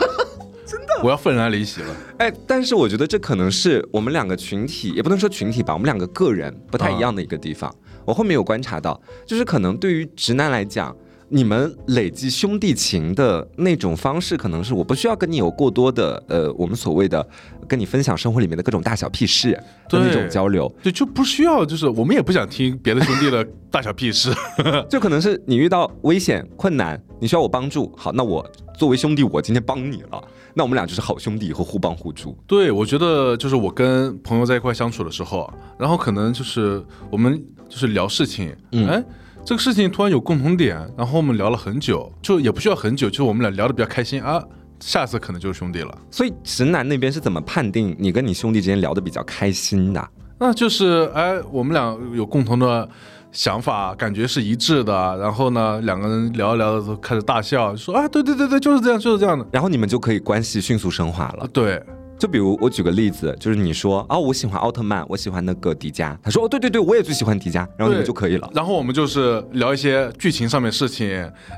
[0.66, 1.96] 真的，我要愤然离席了。
[2.18, 7.72] 哎，但是我觉得这可能是我们两个群体，也不能说群体吧，我们两个个人不太一样的一个地方。
[8.04, 10.96] 我后面有观察到，就是可能对于直男来讲。
[11.34, 17.26] 你们累积兄弟情的那种方式，可能是我不需要跟你有过多的，呃，我们所谓的
[17.70, 19.52] 跟你分享生活里面的各种大小屁事
[19.88, 24.30] 的那种交流，对，就不需要，就是我们也不想听别的兄弟的大小屁事，
[24.90, 28.46] 就可能是你遇到危险困难，你需要我帮助，好，那我
[28.78, 30.22] 作为兄弟，我今天帮你了，
[30.54, 32.38] 那我们俩就是好兄弟以后互帮互助。
[32.46, 39.02] 对，我觉得就是我跟朋友在一块相处的时候，然后可能就是我们就是聊事情，哎。
[39.44, 44.42] 这个事情突然有共同点，然后我们聊了很久，就也不需要很久，就我们俩聊的比较开心啊，
[44.80, 45.98] 下次可能就是兄弟了。
[46.10, 50.10] 所以直男那边是怎么判定你跟你兄弟之间聊得比较开心的？
[50.40, 52.88] 那就是哎，我们俩有共同的
[53.32, 61.48] 想法，感觉是一致的，然后呢，两个人聊着聊着都开始大笑，说啊，对对对对，就是这样，就是这样的，然后你们就可以关系迅速升华了。
[61.52, 61.82] 对。
[62.22, 66.16] 就比如我举个例子，就是你说啊，我喜欢奥特曼，我喜欢那个迪迦。
[66.22, 67.68] 他说哦，对对对，我也最喜欢迪迦。
[67.76, 68.48] 然后你们就可以了。
[68.54, 71.10] 然后我们就是聊一些剧情上面事情，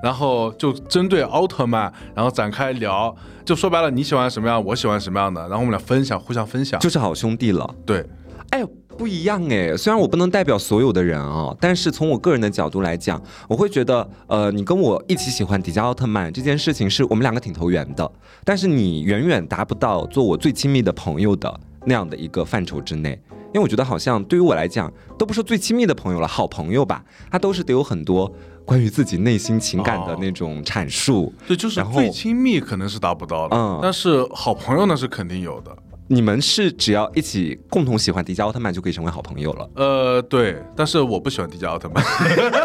[0.01, 3.13] 然后就针对奥特曼，然后展开聊。
[3.43, 7.69] 就说白了，你喜欢什么样，我喜欢什么样的，然后我们俩分享，互相分享，就是好兄弟了。
[7.85, 8.05] 对，
[8.51, 8.63] 哎。
[8.97, 18.09] 不一样哎，虽然我不能代表所有的人啊，但是从我个人的角度来讲，我会觉得，呃，你跟我一起喜欢迪迦奥特曼这件事情，是我们两个挺投缘的。
[18.43, 28.31] 但是你远远达不到做我最亲密的朋友的那样的一个范畴之内，因为我觉得好像对于我来讲，都不是最亲密的朋友了，好朋友吧，他都是得有很多
[28.65, 31.33] 关于自己内心情感的那种阐述。
[31.47, 35.75] 对，就是最亲密可能是达不到的，嗯，但是好朋友那是肯定有的。
[36.07, 39.69] 你们是只要一起共同喜欢迪迦奥特曼就可以成为好朋友了？
[39.75, 42.03] 呃，对，但是我不喜欢迪迦奥特曼。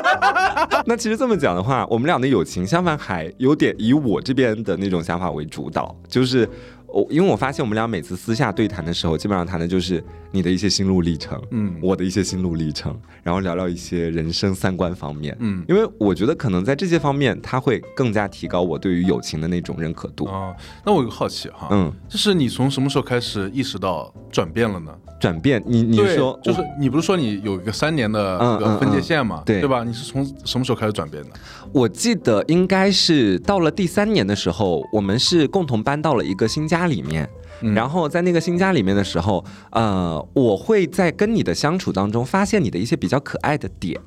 [0.87, 6.49] 那其实这么讲的话，我们俩的友情相反还有点以我这边的那种想法为主导，就是。
[6.89, 20.27] 我因为我发现我们俩每次私下对谈的时候，基本上谈的就是你的一些心路历程，嗯，我的一些心路历程，然后聊聊一些人生三观方面，嗯，因为我觉得可能在这些方面，他会更加提高我对于友情的那种认可度。
[20.27, 24.97] 哦，那我有个好奇哈，嗯，就是你从什么时候开始意识到转变了呢？
[25.21, 29.85] 转变，你你说，就是你不是说你有一个三年的分界线嘛，对对吧？
[29.85, 31.31] 你是从什么时候开始转变的？
[31.73, 37.29] 我记得应该是到了第三年的时候，我们是共同搬到了一个新家里面。
[37.75, 44.01] 然后在那个新家里面的时候，呃，我会在跟你的相处当中发现你的一些比较可爱的点。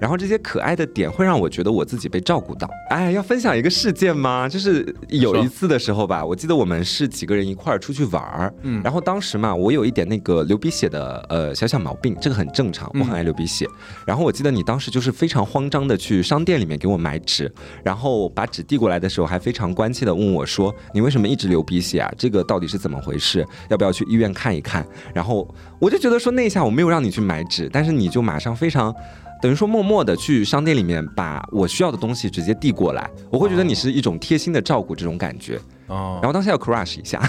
[0.00, 2.68] 然后这些可爱的点会让我觉得我自己被照顾到。
[2.88, 4.48] 哎，要分享一个事件吗？
[4.48, 13.66] 就是有一次的时候吧，我记得我们是几个人一块儿出去玩儿，嗯，然后当时嘛，我有一点那个流鼻血的呃小小毛病，这个很正常，我很爱流鼻血。
[14.06, 22.12] 然后我记得你当时就是非常慌张的去商店里面给我买纸，然后把纸递过来的时候还非常关切的问我说：“你为什么一直流鼻血啊？
[22.16, 23.46] 这个到底是怎么回事？
[23.68, 25.46] 要不要去医院看一看？”然后
[25.78, 28.94] 我就觉得说那一下我没有让你去买纸，但是你就马上非常。
[29.40, 35.58] 等于说，默默的去商店里面把我需要的东西直接递过来，我会觉得你是一种贴心的照顾这种感觉。
[35.86, 37.20] 哦，然后当时要 crush 一下，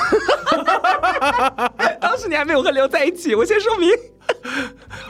[1.99, 3.89] 当时你还没有和刘在一起，我先说明。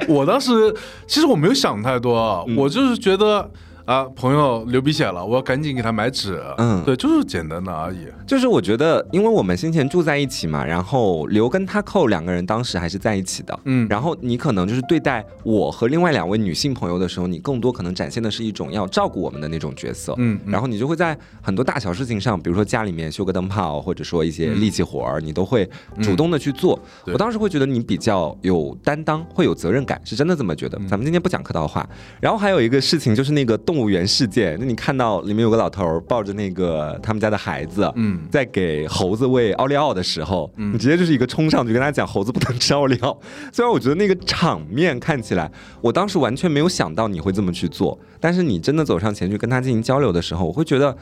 [0.07, 0.75] 我当时
[1.07, 3.49] 其实我没有想太多，我就是觉得。
[3.85, 6.41] 啊，朋友流鼻血了，我要赶紧给他买纸。
[6.57, 8.07] 嗯，对，就是简单的而已。
[8.27, 13.59] 就是我觉得，因为我们先前住在一起嘛，然后刘跟他扣两个人当时还是在一起的。
[13.65, 20.13] 嗯，然后你可能就是对待我和另外两位女性朋友的时候，你更多可能展现的是一种要照顾我们的那种角色。
[20.17, 25.67] 嗯，然后你就会在很多大小事情上，比如说家里面修个灯泡，或者说一些力气活儿，你都会
[26.01, 26.79] 主动的去做。
[27.07, 30.77] 我当时会觉得你比较有担当，会有责任感，是真的这么觉得。
[30.87, 31.87] 咱们今天不讲客套话。
[32.19, 33.57] 然后还有一个事情就是那个。
[33.71, 38.19] 动物园事件，那你看到里面有个老头儿抱着那个他们家的孩子，嗯。
[38.29, 43.17] 在给猴子喂奥利奥的时候，你直接就是一个冲上去跟他讲猴子不能吃奥利奥。
[43.53, 50.93] 虽然我觉得那个场面看起来，我当时完全没有想到你会这么去做，但是你真的走上前去跟他进行交流的时候，我会觉得，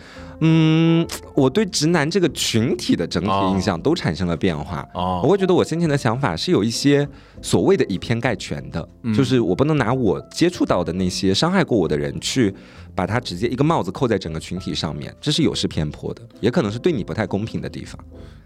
[0.42, 4.88] 嗯，我对直男这个群体的整体印象都产生了变化。
[4.94, 5.22] 哦。
[5.24, 7.08] 我会觉得我先前的想法是有一些
[7.42, 12.54] 所谓的以偏概全的，就是我不能拿我接触到的那些伤害过我的人去
[12.96, 18.00] 把它直接一个帽子扣在整个群体上面，这是有失偏颇的，也可能是对你不太公平的地方。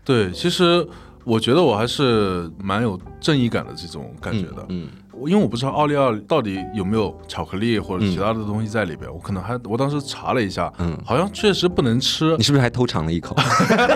[0.04, 0.86] 对，其实
[1.24, 4.66] 我觉得我还是蛮有正义感的这种感觉的。
[4.70, 12.44] 嗯，我因为我不知道奥利奥到底有没有巧克力或者其他的东西在里边，我可能还我当时查了一下，嗯好像确实不能吃你。
[12.44, 13.36] 是不是还偷尝了一口？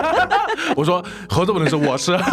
[0.74, 2.16] 我说猴子不能吃，我吃。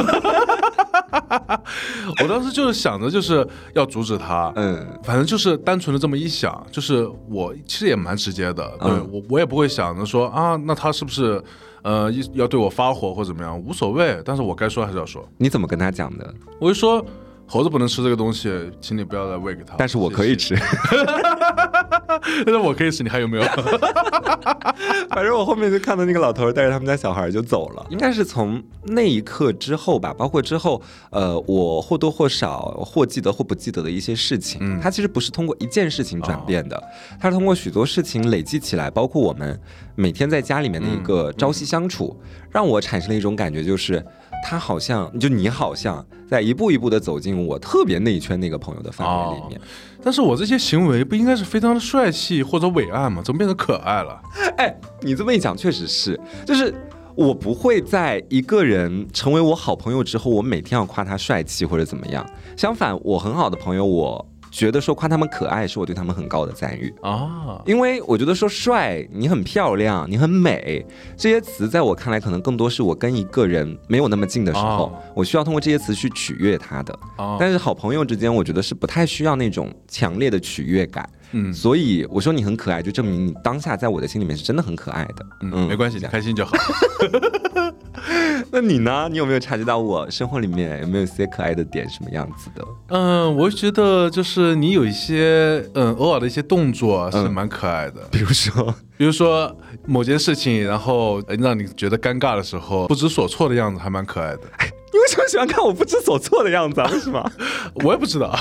[2.22, 4.86] 我当时就是想着就是要阻止他，嗯。
[5.04, 9.10] 反正就是单纯的这么一想，就是我其实也蛮直接的，对、嗯。
[9.12, 11.42] 我我也不会想着说啊，那他是不是
[11.84, 16.34] 呃一要对我发火或怎么样，无所谓，但是我该说还是要说，你怎么跟他讲的？
[16.60, 17.06] 我就说
[17.48, 20.56] 猴子不能吃这个东西，请你不要再喂给他，但是我可以吃，
[22.46, 23.44] 但是我可以吃，你还有没有？
[25.10, 30.82] 反正我后面就看到那个老头儿带着他们家小孩儿就走了，应该是从那一刻之后吧，包括之后，
[31.12, 34.80] 呃，我或多或少或记得或不记得的一些事情，嗯。
[34.82, 36.82] 它其实不是通过一件事情转变的，
[37.20, 39.58] 它是通过许多事情累积起来，包括我们
[39.96, 42.20] 每天在家里面的一个朝夕相处，
[42.52, 44.04] 让我产生了一种感觉，就是
[44.48, 49.60] 他好像就你好像在一步一步的走进我特别内圈那个朋友的范围里面。
[50.04, 53.24] 但是我这些行为不应该是非常的帅气或者伟岸吗？
[53.26, 54.22] 怎么变成可爱了？
[54.58, 56.72] 哎，你这么一讲，确实是，就是
[57.16, 62.24] 我不会在一个人成为我好朋友之后，我每天要夸他帅气或者怎么样。
[62.56, 64.24] 相反，我很好的朋友，我
[64.56, 66.94] 觉得说夸他们可爱，是我对他们很高的赞誉。
[67.02, 70.86] 啊，因为我觉得说帅，你很漂亮，你很美，
[71.18, 76.98] 这些词在我看来，可能更多是我跟一个人没有那么近的时候，哦我需要通过这些词去取悦他的。
[77.18, 81.08] 啊但是好朋友之间，我觉得是不太需要那种强烈的取悦感。
[81.32, 85.26] 嗯所以我说你很可爱，就证明你当下在我的心里面是真的很可爱的。
[85.42, 86.52] 嗯，没关系，你开心就好。
[88.52, 89.08] 那你呢？
[89.12, 92.64] 你有没有察觉到我生活里面有没有一些可爱的点，什么样子的？
[92.90, 99.54] 嗯，我觉得就是你有一些嗯偶尔的一些动作是嗯蛮可爱的，比如说，比如说
[99.86, 104.42] 某件事情，然后呃让你觉得尴尬的时候，不知所措的样子还蛮可爱的。
[104.94, 106.90] 你为什么喜欢看我不知所措的样子啊？
[106.94, 107.32] 为什么？
[107.84, 108.34] 我也不知道，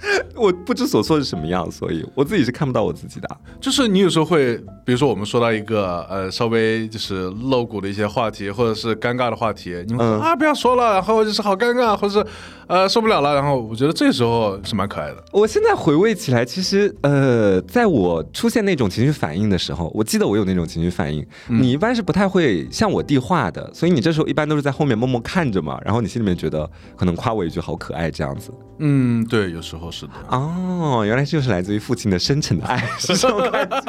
[0.36, 3.36] 我不知所措是什么样，所以我自己是看不到我自己的啊。
[3.60, 12.26] 就是你有时候会，比如说我们说到一个呃稍微就是露骨的一些话题，或者是尴尬的话题，你们、嗯啊不要说了，然后就是好尴尬，或者是
[12.68, 15.24] 呃受不了了，然后我觉得这时候是蛮可爱的。
[15.32, 28.52] 我现在回味起来，其实呃，在我出现那种情绪反应的时候，我记得我有那种情绪反应，你一般是不太会向我递话的，所以你这时候一般都是在后面默默看着嘛，然后你心里面觉得可能夸我一句好可爱这样子。
[28.80, 30.12] 嗯，对，有时候是的。
[30.28, 33.80] 哦，原来这就是来自于父亲的深沉的爱， 是这种感觉。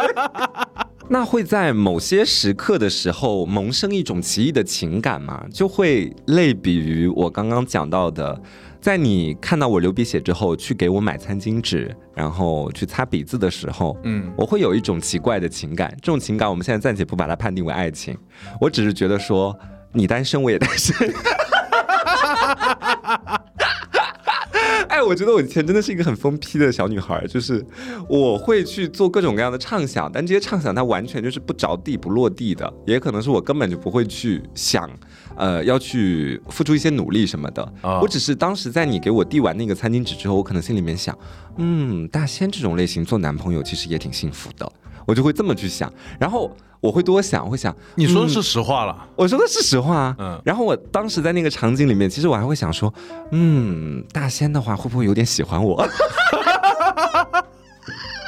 [1.11, 5.43] 那会在某些时刻的时候萌生一种奇异的情感吗？
[5.51, 8.39] 就会类比于我刚刚讲到的，
[8.79, 15.91] 在你看到我流鼻血之后，去给我买餐巾纸，然后去擦鼻子的时候，嗯我会有一种奇怪的情感。
[15.99, 18.15] 这种情感我们现在暂且不把它判定为爱情，
[18.61, 19.57] 我只是觉得说
[19.91, 21.11] 你单身我也单身。
[24.99, 27.65] 哎，我觉得我以前真的是一个很疯批的小女孩，就是
[28.09, 34.89] 我会去做各种各样的畅想，但这些畅想它完全就是不着地、不落地的，也可能是我根本就不会去想，
[35.37, 37.63] 呃，要去付出一些努力什么的。
[37.81, 41.17] 啊我只是当时在你给我递完那个餐巾纸之后，我可能心里面想，
[41.55, 44.69] 嗯，大仙这种类型做男朋友其实也挺幸福的，
[45.09, 48.95] 我就会这么去想，然后我会多想，我会想，嗯你说的是实话了。
[49.15, 50.15] 我说的是实话啊。
[50.19, 52.93] 嗯然后我当时在那个场景里面，其实我还会想说，
[53.31, 55.83] 嗯，大仙的话会不会有点喜欢我？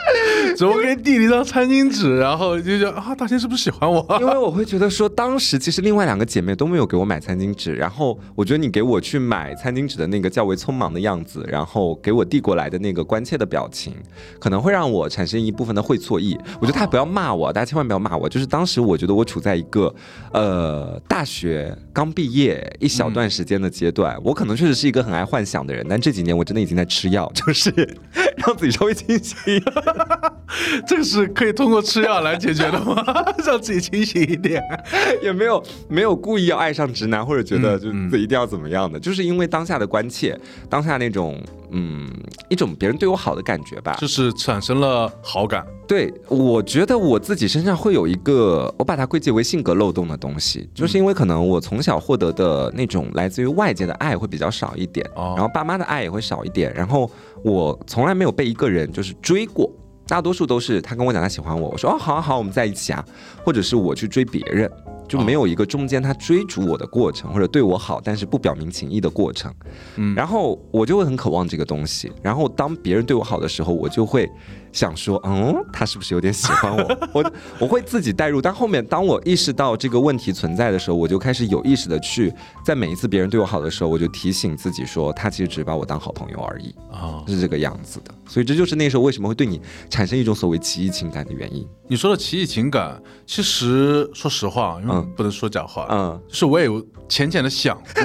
[0.58, 4.06] 怎么给你递了一张餐巾纸，然后就觉得啊，大仙是不是喜欢我？
[4.20, 13.94] 因为我会觉得说，当时其实另外两个姐妹都没有给我买餐巾纸，然后我觉得你给我去买餐巾纸的那个较为匆忙的样子，然后给我递过来的那个关切的表情，
[14.40, 16.38] 可能会让我产生一部分的会错意。
[16.60, 18.28] 我觉得大家不要骂我，大家千万不要骂我。
[18.28, 19.94] 就是当时我觉得我处在一个
[20.34, 27.72] 呃大学刚毕业一小段时间的阶段，我可能确实是一个很爱幻想的人，但这几年我真的已经在吃药，就是
[28.38, 29.62] 让自己稍微清醒。
[30.86, 33.04] 这个是可以通过吃药来解决的吗？
[33.46, 34.62] 让自己清醒一点。
[35.22, 40.38] 也没有没有故意要爱上直男，或者觉得嗯就自己一定要怎么样的，就是因为当下的关切，
[40.70, 42.08] 当下那种嗯
[42.50, 43.96] 一种别人对我好的感觉吧。
[44.00, 45.66] 就是产生了好感。
[45.88, 57.12] 对，我觉得我自己身上会有一个，我把它归结为性格漏洞的东西，就是因为可能我从小获得的那种来自于外界的爱会比较少一点，哦然后爸妈的爱也会少一点，然后
[57.44, 59.70] 我从来没有被一个人就是追过。
[60.12, 63.02] 大多数都是他跟我讲他喜欢我，我说哦好啊好，我们在一起啊，
[63.46, 64.70] 或者是我去追别人，
[65.12, 69.54] 就没有一个中间他追逐我的过程，或者对我好但是不表明情意的过程。
[69.98, 72.10] 嗯然后我就会很渴望这个东西。
[72.22, 74.30] 然后当别人对我好的时候，我就会
[74.72, 76.98] 想说，嗯，他是不是有点喜欢我？
[77.12, 78.42] 我我会自己代入。
[78.42, 82.34] 但后面当我意识到这个问题存在的时候，我就开始有意识的去，
[82.66, 88.14] 在每一次别人对我好的时候，我就提醒自己说，他其实只是把我当好朋友而已，啊，是这个样子的。
[88.26, 89.60] 所以这就是那时候为什么会对你
[89.90, 91.68] 产生一种所谓奇异情感的原因。
[91.88, 98.04] 你说的奇异情感，其实说实话，因为嗯不能说假话，嗯，就是我也有浅浅的想过。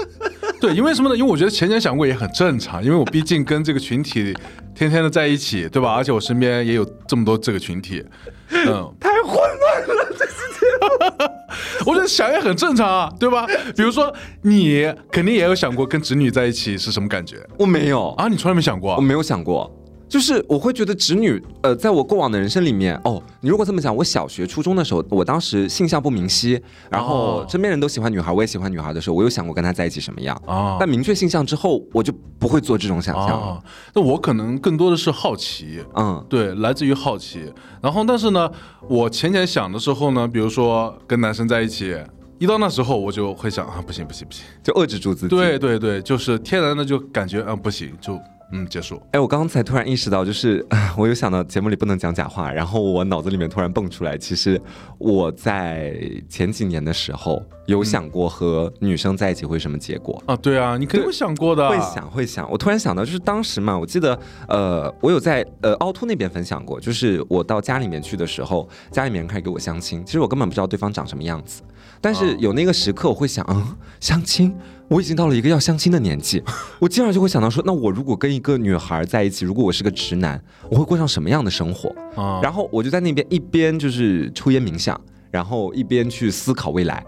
[0.60, 1.16] 对，因为什么呢？
[1.16, 4.34] 因为我觉得浅浅想过也很正常，因为我毕竟跟这个群体
[4.74, 5.92] 天天的在一起，对吧？
[5.92, 8.02] 而且我身边也有这么多这个群体，
[8.50, 10.26] 嗯，太混乱了，这
[11.86, 13.46] 我觉得想也很正常啊，对吧？
[13.76, 14.12] 比如说
[14.42, 18.26] 你肯定也有想过跟侄女在一起是什么感觉我没有啊？
[18.28, 18.96] 你从来没想过啊？
[18.96, 19.70] 我没有想过，
[20.08, 30.40] 就是我会觉得侄女，呃，在我过往的人生里面，哦，你如果这么讲，我小学、初中的时候，我当时性向不明晰，然后哦身边人都喜欢女孩，我也喜欢女孩的时候，我有想过跟她在一起什么样。
[30.46, 37.52] 啊但明确性向之后，我就不会做这种想象那我可能更多的是好奇，嗯对，来自于好奇。
[37.82, 38.48] 然后，但是呢，
[38.88, 41.96] 我浅浅想的时候呢，比如说跟男生在一起，
[42.38, 45.28] 一到那时候我就会想啊，不行不行不行，就遏制住自己。
[45.28, 45.58] 对。
[45.58, 48.18] 对对，就是天然的就感觉啊不行，就
[48.52, 49.00] 嗯结束。
[49.12, 54.60] 哎，我刚才突然意识到，就是啊 我有想到节目里不能讲假话，然后我脑子里面突然蹦出来，其实
[54.98, 55.94] 我在
[56.28, 60.22] 前几年的时候有想过和女生在一起会什么结果。
[60.26, 64.18] 啊，对啊，你肯定会想过的，会想会想，我突然想到，就是当时嘛，我记得，
[64.48, 71.62] 呃，我有在呃凹凸那边分享过，就是我到家里面去的时候，家里面人开始给我相亲，其实我根本不知道对方长什么样子，
[72.00, 74.54] 但是哦有那个时刻，我会想，嗯， 相亲，
[74.88, 76.42] 我已经到了一个要相亲的年纪，
[76.78, 81.94] 我经常就会想到说，那我如果跟一个女孩在一起，如果我是个直男，我会过上什么样的生活？
[82.14, 87.04] 啊，然后我就在那边一边就是抽烟冥想，然后一边去思考未来，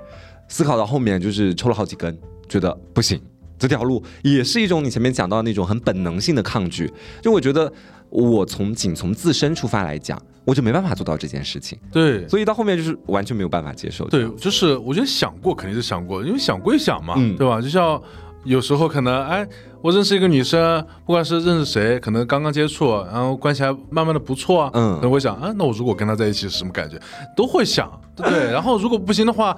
[0.49, 2.17] 思考到后面就是抽了好几根，
[2.49, 3.21] 觉得不行，
[3.59, 6.91] 这条路也是一种你前面讲到的那种很本能性的抗拒。
[7.21, 7.73] 就我觉得
[8.11, 12.27] 我从仅从自身出发来讲，我就没办法做到这件事情，对。
[12.27, 14.09] 所以到后面就是完全没有办法接受。
[14.09, 17.61] 对，就是我觉得想过肯定是想过，因为想归想嘛，嗯对吧？
[17.61, 18.01] 就像
[18.45, 19.47] 有时候可能，哎，
[19.83, 26.99] 我认识一个女生，不管是认识谁，可能刚刚接触，然后关系还慢慢的不错啊，嗯那我会想，啊，那我如果跟她在一起是什么感觉，
[27.37, 28.45] 都会想，对不对？
[28.51, 29.55] 然后如果不行的话，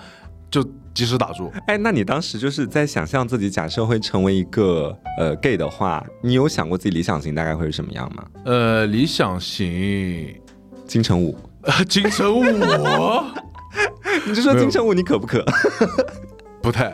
[0.50, 0.60] 就
[0.92, 1.48] 及时打住。
[1.68, 8.24] 哎，那你当时就是在想象自己假设会成为一个呃 gay 的话，你有想过自己理想型大概会是什么样吗？
[8.44, 10.34] 呃，理想型，
[10.90, 12.42] 金城武， 呃， 金城武
[14.26, 15.44] 你就说金城武你可不可？
[16.60, 16.92] 不太，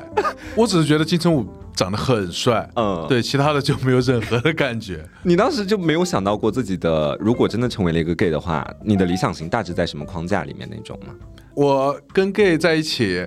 [0.54, 5.02] 我只是觉得金城武长得很帅，嗯，对，其他的就没有任何的感觉。
[5.22, 11.14] 你当时就没有想到过自己的，如果真的成为了一个 gay 的话，你的理想型大致在什么框架里面那种吗？
[11.54, 13.26] 我跟 gay 在一起，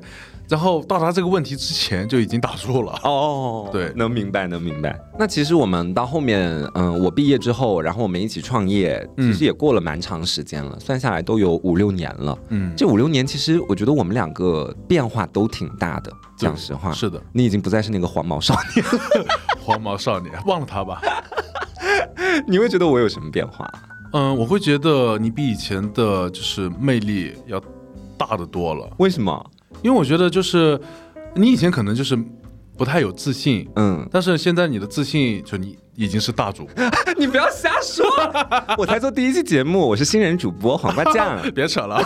[0.50, 3.00] 然后到达这个问题之前就已经打住了。
[3.04, 5.00] 哦 对能明白，能明白。
[5.18, 12.38] 那其实我们到后面，嗯，我毕业之后，然后我们一起创业，嗯其实也过了蛮长时间了，算下来都有五六年了。
[12.50, 16.12] 嗯，这五六年，其实我觉得我们两个变化都挺大的。
[16.38, 18.86] 讲实话，是的，你已经不再是那个黄毛少年，
[19.62, 21.02] 黄毛少年，忘了他吧。
[22.48, 23.70] 你会觉得我有什么变化？
[24.14, 27.62] 嗯，我会觉得你比以前的就是魅力要
[28.18, 29.46] 大得多了，为什么？
[29.82, 30.80] 因为我觉得就是
[31.36, 32.18] 你以前可能就是
[32.78, 36.86] 不太有自信，嗯，但是现在你的自信就你已经是大主播，
[37.18, 38.06] 你不要瞎说，
[38.78, 41.38] 我才做第一期节目，我是新人主播黄瓜酱。
[41.54, 42.02] 别扯了。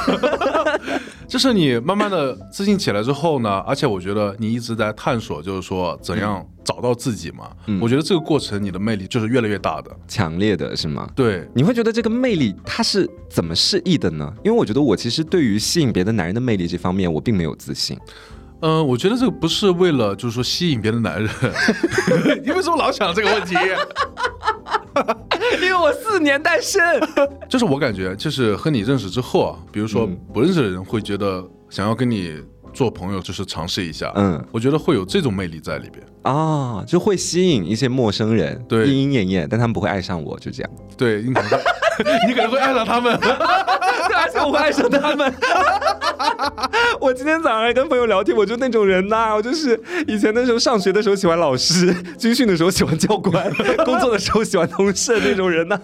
[1.34, 7.50] 就是你慢慢的自信起来之后呢， 而且我觉得你一直在探索，就是说怎样找到自己嘛。
[7.66, 9.90] 嗯我觉得这个过程你的魅力就是越来越大的。
[10.08, 11.10] 强烈的是吗？
[11.16, 14.32] 对，你会觉得这个魅力它是怎么示意的呢？
[14.44, 17.98] 因为我觉得我其实对于吸引别的男人的魅力这方面，我并没有自信。
[18.60, 21.30] 嗯、我觉得这个不是为了就是说吸引别的男人，
[22.46, 23.56] 你为什么老想这个问题？
[25.62, 26.82] 因为我四年单身。
[27.50, 32.42] 就是我感觉，就是和你认识之后啊，比如说嗯不认识的人会觉得想要跟你
[32.74, 34.12] 做朋友，就是尝试一下。
[34.16, 36.06] 嗯我觉得会有这种魅力在里边。
[36.24, 40.72] 啊，就会吸引一些陌生人，对莺莺燕燕，但他们不会爱上我，就这样。
[40.98, 41.58] 对，你可能会
[42.28, 43.18] 你可能会爱上他们。
[44.16, 45.34] 而且我会爱上他们。
[47.00, 53.52] 我今天早上还跟朋友聊天，我就那种人呐、我就是以前那时候上学的时候喜欢老师， 军训的时候喜欢教官，
[53.86, 55.80] 工作的时候喜欢同事的那种人呐、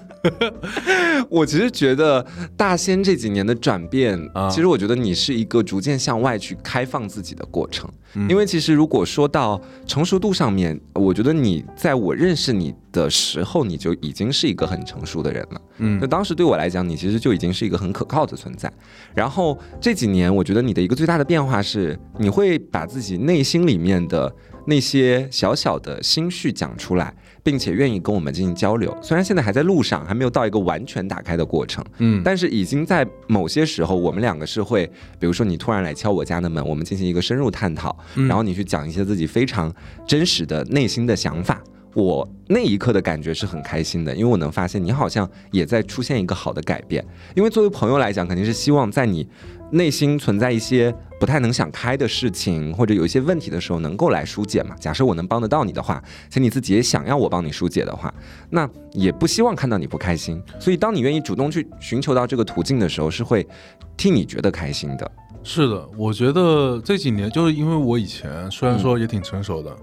[1.30, 2.26] 我其实觉得
[2.56, 7.90] 大仙这几年的转变，啊其实我觉得你是一个逐渐向外去开放自己的过程。
[8.28, 15.62] 因为其实如果说到成熟度上面，我觉得你在我认识你的时候，你就已经是一个很成熟的人了。
[15.78, 18.72] 嗯那当时对我来讲，你其实就已经是一个很可靠的存在。
[19.14, 24.34] 然后这几年，我觉得你的一个最大的变化是，你会把自己内心里面的
[24.66, 27.14] 那些小小的心绪讲出来，
[27.44, 28.96] 并且愿意跟我们进行交流。
[29.02, 34.86] 虽然现在还在路上，还没有到一个完全打开的过程，嗯但是已经在某些时候，我们两个是会，
[35.20, 39.74] 比如说你突然来敲我家的门，我们进行一个深入探讨，然后你去讲一些自己非常
[40.08, 41.62] 真实的内心的想法。
[41.96, 47.04] 我那一刻的感觉是很开心的，因为我能发现你好像也在出现一个好的改变。
[47.36, 49.28] 因为作为朋友来讲，肯定是希望在你
[49.72, 54.76] 内心存在一些不太能想开的事情，或者有一些问题的时候，能够来疏解嘛。
[54.80, 58.14] 假设我能帮得到你的话，且你自己也想要我帮你疏解的话，
[58.50, 60.42] 那也不希望看到你不开心。
[60.60, 63.48] 所以，当你愿意主动去寻求到这个途径的时候，是会
[63.96, 65.12] 替你觉得开心的。
[65.44, 69.76] 是的，我觉得这几年就是因为我以前虽然说也挺成熟的，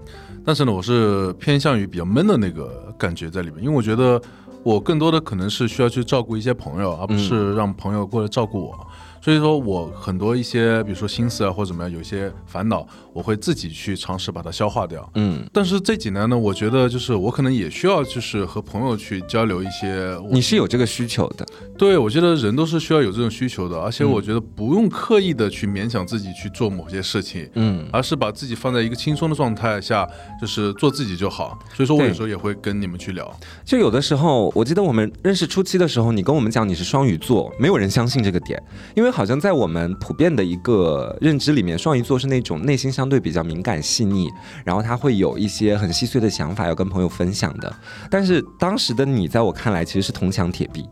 [0.45, 4.21] 但是呢，我是偏向于比较闷的那个感觉在里面，因为我觉得
[4.63, 8.87] 我更多的可能是需要去照顾一些朋友，而不是让朋友过来照顾我。
[9.27, 15.11] 所以说我很多一些，比如说心思啊或者怎么样，有一些烦恼，我会自己去尝试把它消化掉。
[15.15, 21.45] 嗯，但是这几年呢，我觉得就是我可能也需要就是和朋友去交流一些你是有这个需求的。
[21.77, 30.07] 对，我觉得人都是需要有这种需求的，而且我觉得不用刻意的去勉强自己去做某些事情，嗯，而是把自己放在一个轻松的状态下，
[30.39, 31.59] 就是做自己就好。
[31.73, 33.29] 所以说我有时候也会跟你们去聊，
[33.65, 38.63] 就有的时候，我记得我们认识初期的时候，你跟我们讲你是双鱼座，没有人相信这个点，
[38.95, 44.29] 因为好像在我们普遍的一个认知里面，双鱼座是那种内心相对比较敏感细腻，
[44.63, 47.75] 然后他会有一些很细碎的想法要跟朋友分享的。
[48.11, 50.85] 但是当时的你，在我看来其实是铜墙铁壁，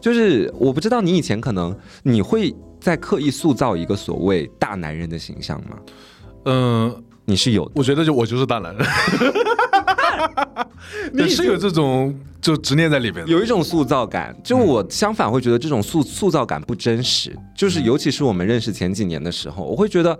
[0.00, 1.72] 就是我不知道你以前可能
[2.02, 5.78] 你会在刻意塑造一个所谓大男人的形象吗？
[6.46, 7.72] 嗯、你是有的。
[7.74, 8.86] 我觉得就我就是大男人，
[11.12, 13.26] 你，是有这种就执念在里边。
[13.26, 20.18] 有一种塑造感，就我相反会觉得这种塑塑造感不真实，就是尤其是我们认识前几年的时候，我会觉得。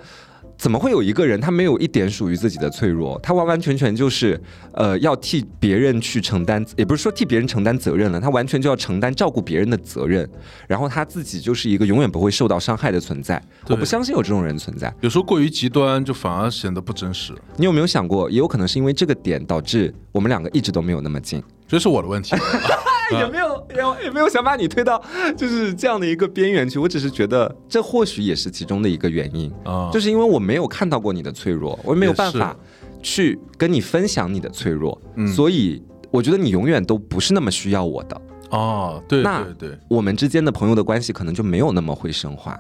[0.59, 3.17] 怎么会有一个人他没有一点属于自己的脆弱？
[3.23, 4.39] 他完完全全就是，
[4.73, 10.29] 呃，要替别人去承担，也不是说替别人承担责任了，他完全就要承担照顾别人的责任，
[10.67, 13.41] 然后他自己就是一个永远不会受到伤害的存在。
[13.69, 14.93] 我不相信有这种人存在。
[15.01, 21.41] 有时候过于极端，就反而显得不真实，你有没有想过，也有可能是因为这个点导致我们两个一直都没有那么近？
[21.69, 22.35] 这是我的问题。
[23.13, 25.03] 也没有也也没有想把你推到
[25.37, 32.57] 就是这样的一个边缘去，我只是觉得这或许也是其中的一个原因，啊，就是因为我没有看到过你的脆弱，我也没有办法
[33.03, 35.29] 去跟你分享你的脆弱，嗯。
[35.29, 42.59] 所以我觉得你永远都不是那么需要我的，哦，对那对对，我们之间的朋友的关系可能就没有那么会深化，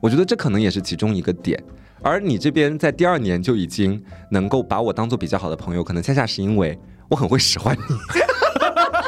[0.00, 1.62] 我觉得这可能也是其中一个点。
[2.02, 6.78] 而你这边在第二年就已经能够把我当做比较好的朋友，可能恰恰是因为
[7.10, 7.94] 我很会使唤你。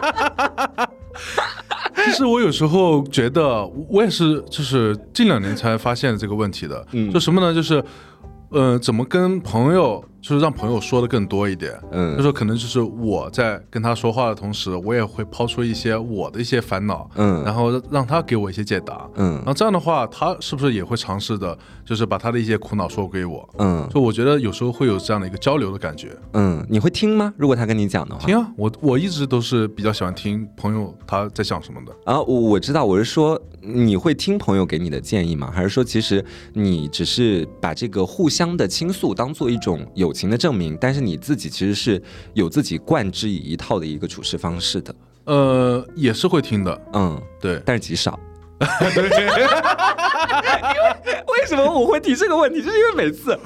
[2.04, 6.84] 其实我有时候觉得，我也是，就是近两年才发现这个问题的。
[6.92, 7.54] 嗯就什么呢？
[7.54, 7.82] 就是，
[8.50, 11.78] 呃，怎么跟朋友，就是让朋友说的更多一点。
[11.90, 19.08] 嗯就说可能就是我在跟他说话的同时，我也会抛出一些我的一些烦恼，嗯然后让他给我一些解答。
[19.16, 23.46] 嗯然后这样的话，他是不是也会尝试的，就是把他的一些苦恼说给我？
[23.58, 26.16] 嗯就我觉得有时候会有这样的一个交流的感觉。
[26.34, 27.34] 嗯，你会听吗？
[27.36, 31.92] 如果他跟你讲的话，听啊，我我一直都是比较喜欢听朋友他在讲什么的。
[32.04, 35.50] 啊，我我知道，我是说你会听朋友给你的建议吗？
[35.52, 42.00] 还是说其实你只是把这个互相的倾诉当做一种友情的证明，但是你自己其实是
[42.34, 44.94] 有自己贯之以一套的一个处事方式的，
[45.24, 47.58] 呃，也是会听的，嗯，对。
[47.64, 48.20] 但是极少。
[48.60, 48.68] 因
[49.02, 49.08] 为
[51.40, 52.62] 为什么我会提这个问题？
[52.62, 53.36] 就是因为每次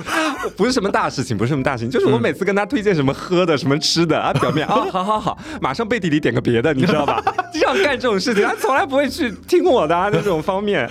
[0.56, 7.22] 不是什么大事情，不是什么大事情，就是我每次跟他推荐什么喝的、什么吃的啊，表面啊， 好好好，马上背地里点个别的，你知道吧？
[7.52, 10.90] 经常干这种事情，他从来不会去听我的啊，那种方面。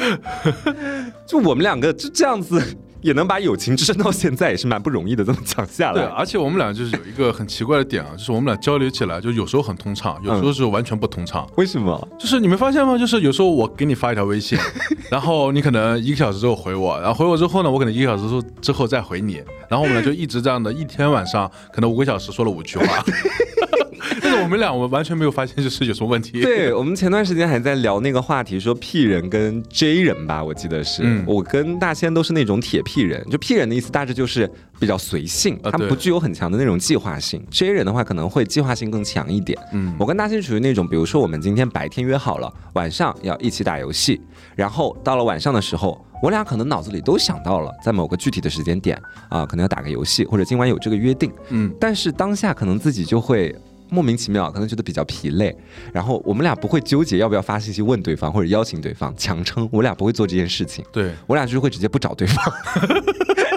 [1.27, 2.59] 就我们两个就这样子，
[3.05, 5.23] 也能把友情支撑到现在，也是蛮不容易的。
[5.23, 11.47] 这么讲下来对，来，而且我们俩就是有一个很奇怪的点啊，就是我们俩交流起来，就有时候很通畅，有时候是完全不通畅。
[11.55, 11.95] 为什么？
[12.17, 12.97] 就是你没发现吗？
[12.97, 14.57] 就是有时候我给你发一条微信，
[15.11, 19.35] 然后你可能一个小时之后回我，然后回我之后呢，我可能一个小时之后之后再回你，
[19.69, 22.85] 然后我们俩就一直这样的，一天晚上可能五个小时说了五句话。
[24.21, 26.41] 但是我们俩我们完全没有发现就是有什么问题。
[26.41, 34.49] 对我们前段时间还在聊那个话题，说 P 人跟 J 人吧，我记得是、嗯我跟大仙都是那种铁 P 人，就 P 人的意思大致就是
[34.79, 37.43] 比较随性，他们不具有很强的那种计划性。
[37.49, 39.57] J 人的话可能会计划性更强一点。
[39.73, 44.21] 嗯我跟大仙属于那种，比如说我们今天白天约好了，晚上要一起打游戏，
[44.55, 51.31] 然后到了晚上的时候，我俩可能脑子里都想到了，在某个具体的时间点啊、可能要打个游戏，或者今晚有这个约定。
[51.49, 53.53] 嗯，但是当下可能自己就会
[53.95, 55.55] 莫名其妙，可能觉得比较疲累，
[55.93, 62.43] 然后我们俩不会纠结要不要发信息问对方或者邀请对方，强撑，我俩不会做这件事情，对，我俩就是会直接不找对方。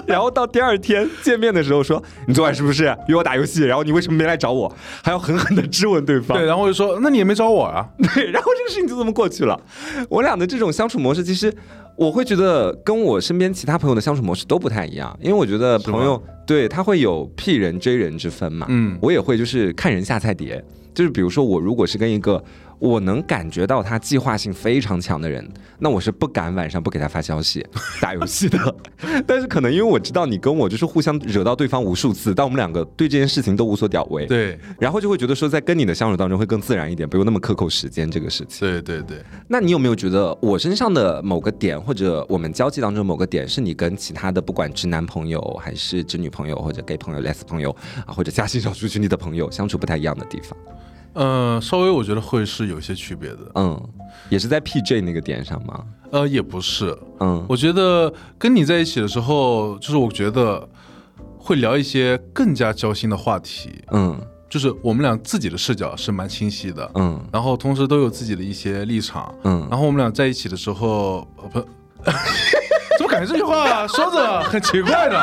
[0.05, 3.63] 然后到第二天见面的时候说，你昨晚是不是约我打游戏？
[3.65, 4.73] 然后你为什么没来找我？
[5.03, 6.37] 还要狠狠的质问对方。
[6.37, 7.87] 对，然后我就说，那你也没找我啊？
[8.15, 9.59] 对，然后这个事情就这么过去了。
[10.09, 11.53] 我俩的这种相处模式，其实
[11.95, 18.65] 我会觉得跟我身边其他朋友的相处模式都不太一样，因为我觉得朋友对他会有 P 人追人之分嘛。
[18.69, 22.43] 嗯我也会就是看人下菜碟，就是比如说我如果是跟一个
[22.79, 25.47] 我能感觉到他计划性非常强的人，
[25.79, 27.65] 那我是不敢晚上不给他发消息
[28.01, 28.75] 打游戏的。
[29.27, 34.25] 但是可能因为我知道你跟我就是互相惹到对方无数次，但我们两个对这件事情都无所屌为。
[34.25, 38.67] 对，然后就会觉得说，在跟你的相处当中会更自然一点，不用那么克扣时间这个事情。
[38.67, 39.17] 对对对，
[39.47, 47.75] 那你有没有觉得我身上的某个点，或者我们交际当中某个点，是你跟其他的不管直男朋友，还是直女朋友，或者 gay 朋友、les 朋友
[48.05, 50.57] 啊，或者家性少数群体的朋友相处不太一样的地方？
[51.19, 53.39] 呃，稍微我觉得会是有些区别的。
[53.55, 53.89] 嗯，
[54.29, 55.83] 也是在 PJ 那个点上吗？
[56.11, 57.45] 呃，也不是，嗯。
[57.49, 60.65] 我觉得跟你在一起的时候，就是我觉得
[61.37, 64.17] 会聊一些更加交心的话题，嗯。
[64.49, 67.21] 就是我们俩自己的视角是蛮清晰的，嗯。
[67.33, 71.59] 然后同时都有自己的一些立场，嗯，然后我们俩在一起的时候，呃不，
[72.97, 75.19] 怎么感觉这句话说着很奇怪呢？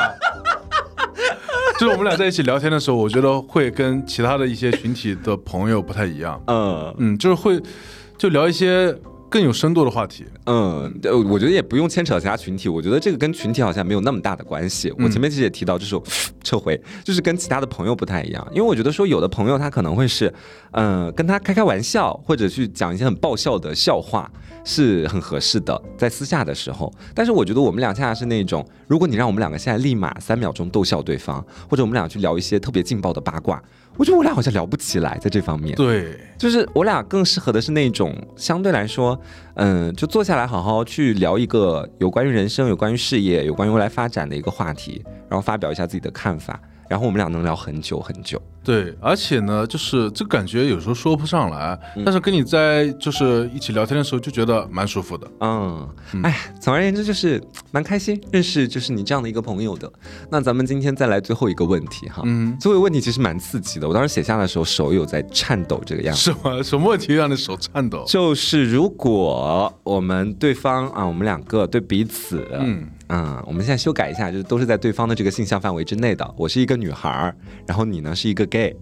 [1.80, 6.94] 就是我们俩在一起聊天的时候，我觉得会跟其他的一些群体的朋友不太一样，嗯。
[6.98, 7.60] 嗯，就是会
[8.16, 8.96] 就聊一些
[9.28, 14.92] 更有深度的话题，嗯，呃我觉得也不用牵扯到其他群体，我觉得这个跟群体好像没有那么大的关系。
[14.98, 16.02] 我前面其实也提到，就是我
[16.42, 20.32] 撤回，就是跟其他的朋友不太一样，因为我觉得说有的朋友他可能会是，
[20.72, 24.30] 嗯、跟他开开玩笑，或者去讲一些很爆笑的笑话。
[24.68, 26.92] 是很合适的，在私下的时候。
[27.14, 33.62] 但是我觉得我们俩恰恰是那种，如果你让我们两个现在立马三秒钟逗笑对方，或者我们俩去聊一些特别劲爆的八卦，
[33.96, 35.74] 我觉得我俩好像聊不起来在这方面。
[35.74, 39.18] 对，就是我俩更适合的是那种相对来说，
[39.54, 48.40] 嗯，就坐下来好好去聊一个有关于人生、有关于事业、有关于未来发展的一个话题，然后发表一下自己的看法，然后我们俩能聊很久很久。
[48.66, 55.30] 对，而且呢，就是这感觉有时候说不上来，嗯但是跟你在就是一起聊天的时候，就觉得蛮舒服的。
[55.38, 55.88] 嗯，
[56.24, 57.40] 哎，总而言之就是
[57.70, 59.88] 蛮开心认识就是你这样的一个朋友的。
[60.32, 66.20] 那咱们今天再来最后一个问题哈，嗯，最后一个问题其实蛮刺激的，我当时写下的时候手有在颤抖这个样子。
[66.20, 68.04] 什么 什么问题让你手颤抖？
[68.08, 76.28] 就是如果我们对方啊，我们两个对彼此，嗯嗯，我们现在修改一下，就是都是在对方的这个性向范围之内的。
[76.36, 78.74] 我是一个女孩儿，然后你呢是一个 gay，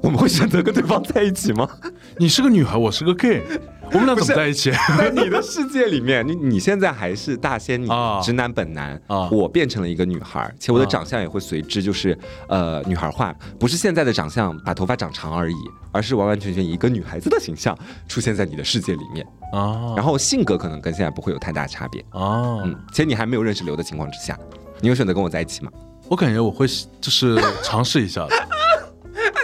[0.00, 1.68] 我们会选择跟对方在一起吗？
[2.16, 3.42] 你是个女孩，我是个 gay，
[3.90, 4.70] 我们俩怎么在一起？
[4.96, 12.16] 在你的世界里面，你你现在还是大仙女，啊直男本男啊我变成了一个女孩，且我的啊长相也会随之就是
[12.48, 15.56] 呃女孩化，不是现在的长相把头发长长而已，
[15.90, 17.76] 而是完完全全以一个女孩子的形象
[18.06, 19.26] 出现在你的世界里面。
[19.52, 22.62] 啊然后性格可能跟现在不会有太大差别，啊！
[22.62, 24.38] 嗯，且你还没有认识刘的情况之下，
[24.80, 25.70] 你有选择跟我在一起吗？
[26.08, 26.66] 我感觉我会
[27.00, 28.53] 就是尝试一下的。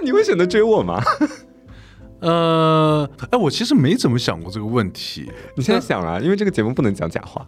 [0.01, 1.03] 那你会选择追我吗？
[2.21, 5.31] 呃，哎，我其实没怎么想过这个问题。
[5.55, 7.47] 你现在想啊，因为这个节目不能讲假话。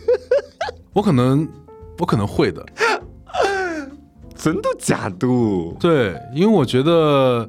[0.92, 1.48] 我可能，
[1.98, 2.64] 我可能会的。
[4.34, 5.26] 真的假的？
[5.78, 7.48] 对，因为我觉得，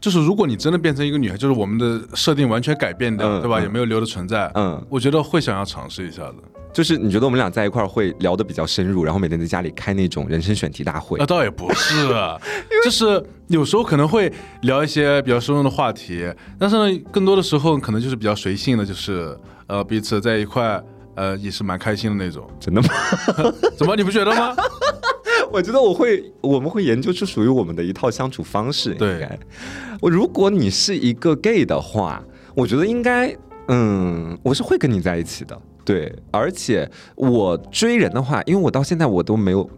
[0.00, 3.60] 就是如果你真的变成一个女孩，就是我们的设定完全改变掉，对吧？
[3.60, 4.50] 也没有刘的存在。
[4.54, 6.34] 嗯，我觉得会想要尝试一下的。
[6.78, 11.26] 就是你觉得我们俩在一块儿会聊得比较深入，然后每天在家里开那种人生选题大会那、。
[11.26, 12.40] 倒也不是，啊
[12.84, 20.80] 就是有时候可能会聊一些比较深入的话题，但是呢，更多的时候可能就是比较随性的，就是呃彼此在一块，
[21.16, 22.48] 呃也是蛮开心的那种。
[22.60, 22.88] 真的吗？
[23.76, 24.54] 怎么你不觉得吗？
[25.50, 28.94] 我觉得我会，我们会研究出属于我们的一套相处方式。
[28.94, 29.38] 对应该，
[30.00, 32.22] 我如果你是一个 gay 的话，
[32.54, 33.34] 我觉得应该，
[33.66, 35.60] 嗯，我是会跟你在一起的。
[35.88, 36.86] 对，而且
[37.16, 39.68] 我追人的话，因为我到现在我都没有。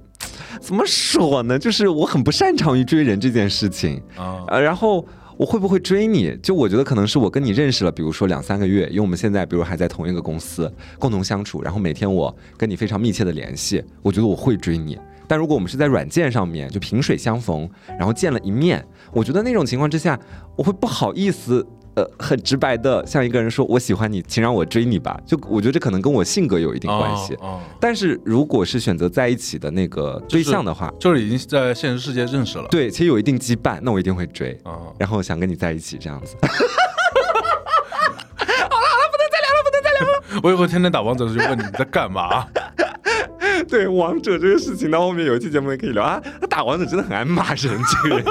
[0.61, 1.57] 怎么说呢？
[1.57, 5.07] 就是我很不擅长于追人这件事情，啊，呃，然后
[5.37, 6.37] 我会不会追你？
[6.43, 14.99] 就我觉得可能是我跟你认识了，比如说两三个月，因为我们现在比如还在同一个公司共同相处，然后每天我跟你非常密切的联系，我觉得我会追你。
[15.29, 20.19] 但如果我们是在软件上面就萍水相逢，然后见了一面，我觉得那种情况之下，
[20.57, 21.65] 我会不好意思。
[21.97, 27.35] 呃，很直白的向一个人说“我喜欢你，请让我追你吧”，就我觉得这可能跟我性格有一定关系。
[27.41, 36.37] 哦，但是如果是选择在一起的那个对象的话，就是已经在现实世界认识了，对，其实有一定羁绊，那我一定会追，哦，然后想跟你在一起这样子。
[36.43, 36.47] 好
[38.47, 40.23] 了好了，不能再聊了，不能再聊了。
[40.45, 42.47] 我以后天天打王者的时候就问你你在干嘛？
[43.71, 46.21] 对王者这个事情，到后面有一期节目也可以聊啊。
[46.41, 48.25] 他打王者真的很爱骂人，这个人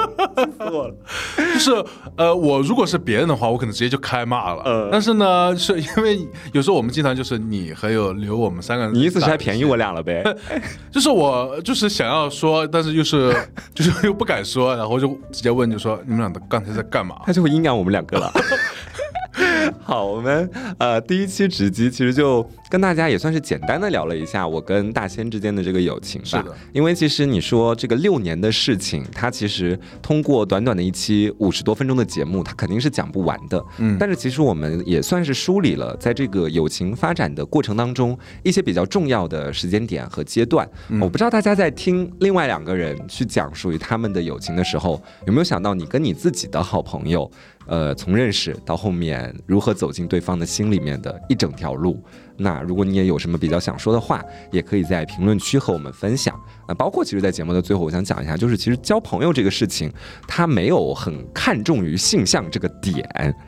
[0.58, 0.94] 错了。
[1.36, 1.84] 就是
[2.16, 4.62] 呃，我如果是别人的话，我可能直接就开骂了。
[4.64, 6.20] 呃但是呢，是因为
[6.52, 9.80] 有时候我们经常就是你还有留我们三个人，你意思是还便宜我？
[9.80, 10.22] 俩了呗？
[10.92, 13.34] 就是我就是想要说，但是又是
[13.74, 17.16] 就是又不敢说，然后就直接问，就说你们俩刚才在干嘛？
[17.24, 18.30] 他就会阴阳我们两个了。
[19.82, 26.26] 好，我们呃第一期直击其实就跟大家也算是简单的聊了一下我跟大仙之间的这个友情吧。
[26.26, 33.64] 是的，因为其实你说这个六年的事情，它其实通过短短的一期五十多分钟的节目，它肯定是讲不完的。
[33.78, 40.68] 嗯但是其实我们也算是梳理了在这个友情发展的过程当中一些比较重要的时间点和阶段。
[40.88, 47.30] 嗯我不知道大家在听另外两个人去讲属于他们的友情的时候，有没有想到你跟你自己的好朋友，
[47.70, 52.02] 呃，从认识到后面如何走进对方的心里面的一整条路。
[52.42, 56.34] 那如果你也有什么比较想说的话，也可以在评论区和我们分享。
[56.66, 59.92] 啊，包括其实，在节目的最后，我想讲一下，就是其实交朋友这个事情，
[60.26, 63.04] 它没有很看重于性向这个点。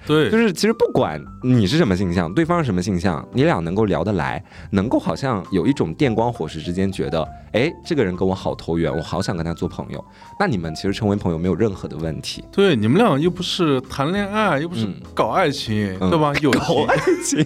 [0.07, 10.05] 对，就是其实不管你是什么性向，对方是什么性向，你俩能够聊得来，能够好像有一种电光火石之间觉得，哎，这个人跟我好投缘，我好想跟他做朋友，
[10.39, 12.45] 那你们其实成为朋友没有任何的问题。
[12.51, 16.33] 对，你们俩又不是谈恋爱，又不是嗯搞爱情，嗯对吧？
[16.43, 17.45] 有搞爱，情，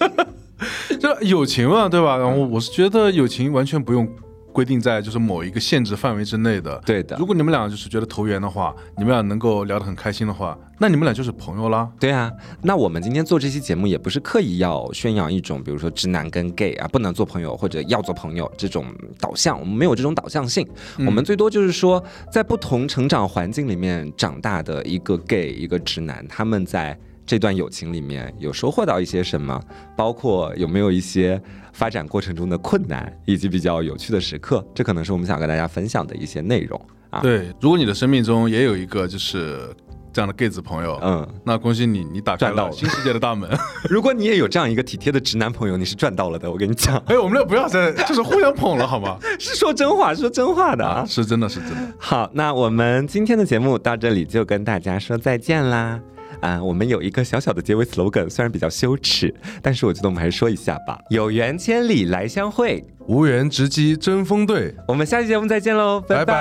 [1.01, 2.17] 这友情嘛，对吧？
[2.17, 4.09] 然后我是觉得友情完全不用
[4.53, 6.81] 规定在就是某一个限制范围之内的。
[6.87, 11.87] 对的如，果你们俩就是觉得投缘的话，你们俩能够聊得很开心的话，那你们俩就是朋友啦。
[12.01, 12.33] 对啊。
[12.63, 18.87] 那我们今天做这期节目也不是刻意要宣扬一种，比如说直男跟 gay 啊不能做朋友或者要做朋友这种
[19.21, 20.67] 导向，我们没有这种导向性。
[21.01, 22.03] 我们最多就是说，
[22.33, 26.99] 在不同成长环境里面长大的一个 gay 一个直男，他们在。
[27.27, 29.61] 这段友情里面有收获到一些什么，
[29.97, 31.41] 包括有没有一些
[31.73, 39.75] 发展过程中的困难，以及比较有趣的时刻，这可能是我们想跟大家分享的一些内容啊。，对，如果你的生命中也有一个就是
[40.13, 43.51] 这样的 gay 子朋友，嗯，那恭喜你，你打开了了新世界的大门。
[43.91, 46.51] 如果你也有这样一个体贴的直男朋友，你是赚到了的。
[46.51, 49.19] 我跟你讲， 哎，我们俩不要再就是互相捧了，好吗？
[49.39, 51.05] 是说真话，说真话的啊。
[51.07, 51.93] 是真的是真的。
[51.99, 56.01] 好，那我们今天的节目到这里就跟大家说再见啦。
[56.47, 60.97] 啊，我们有一个小小的结尾 slogan，虽然比较羞耻，但是我觉得我们还是说一下吧。
[61.11, 64.73] 有缘千里来相会，无缘直击争锋队。
[64.87, 66.35] 我们下期节目再见喽，拜拜拜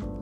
[0.00, 0.19] 拜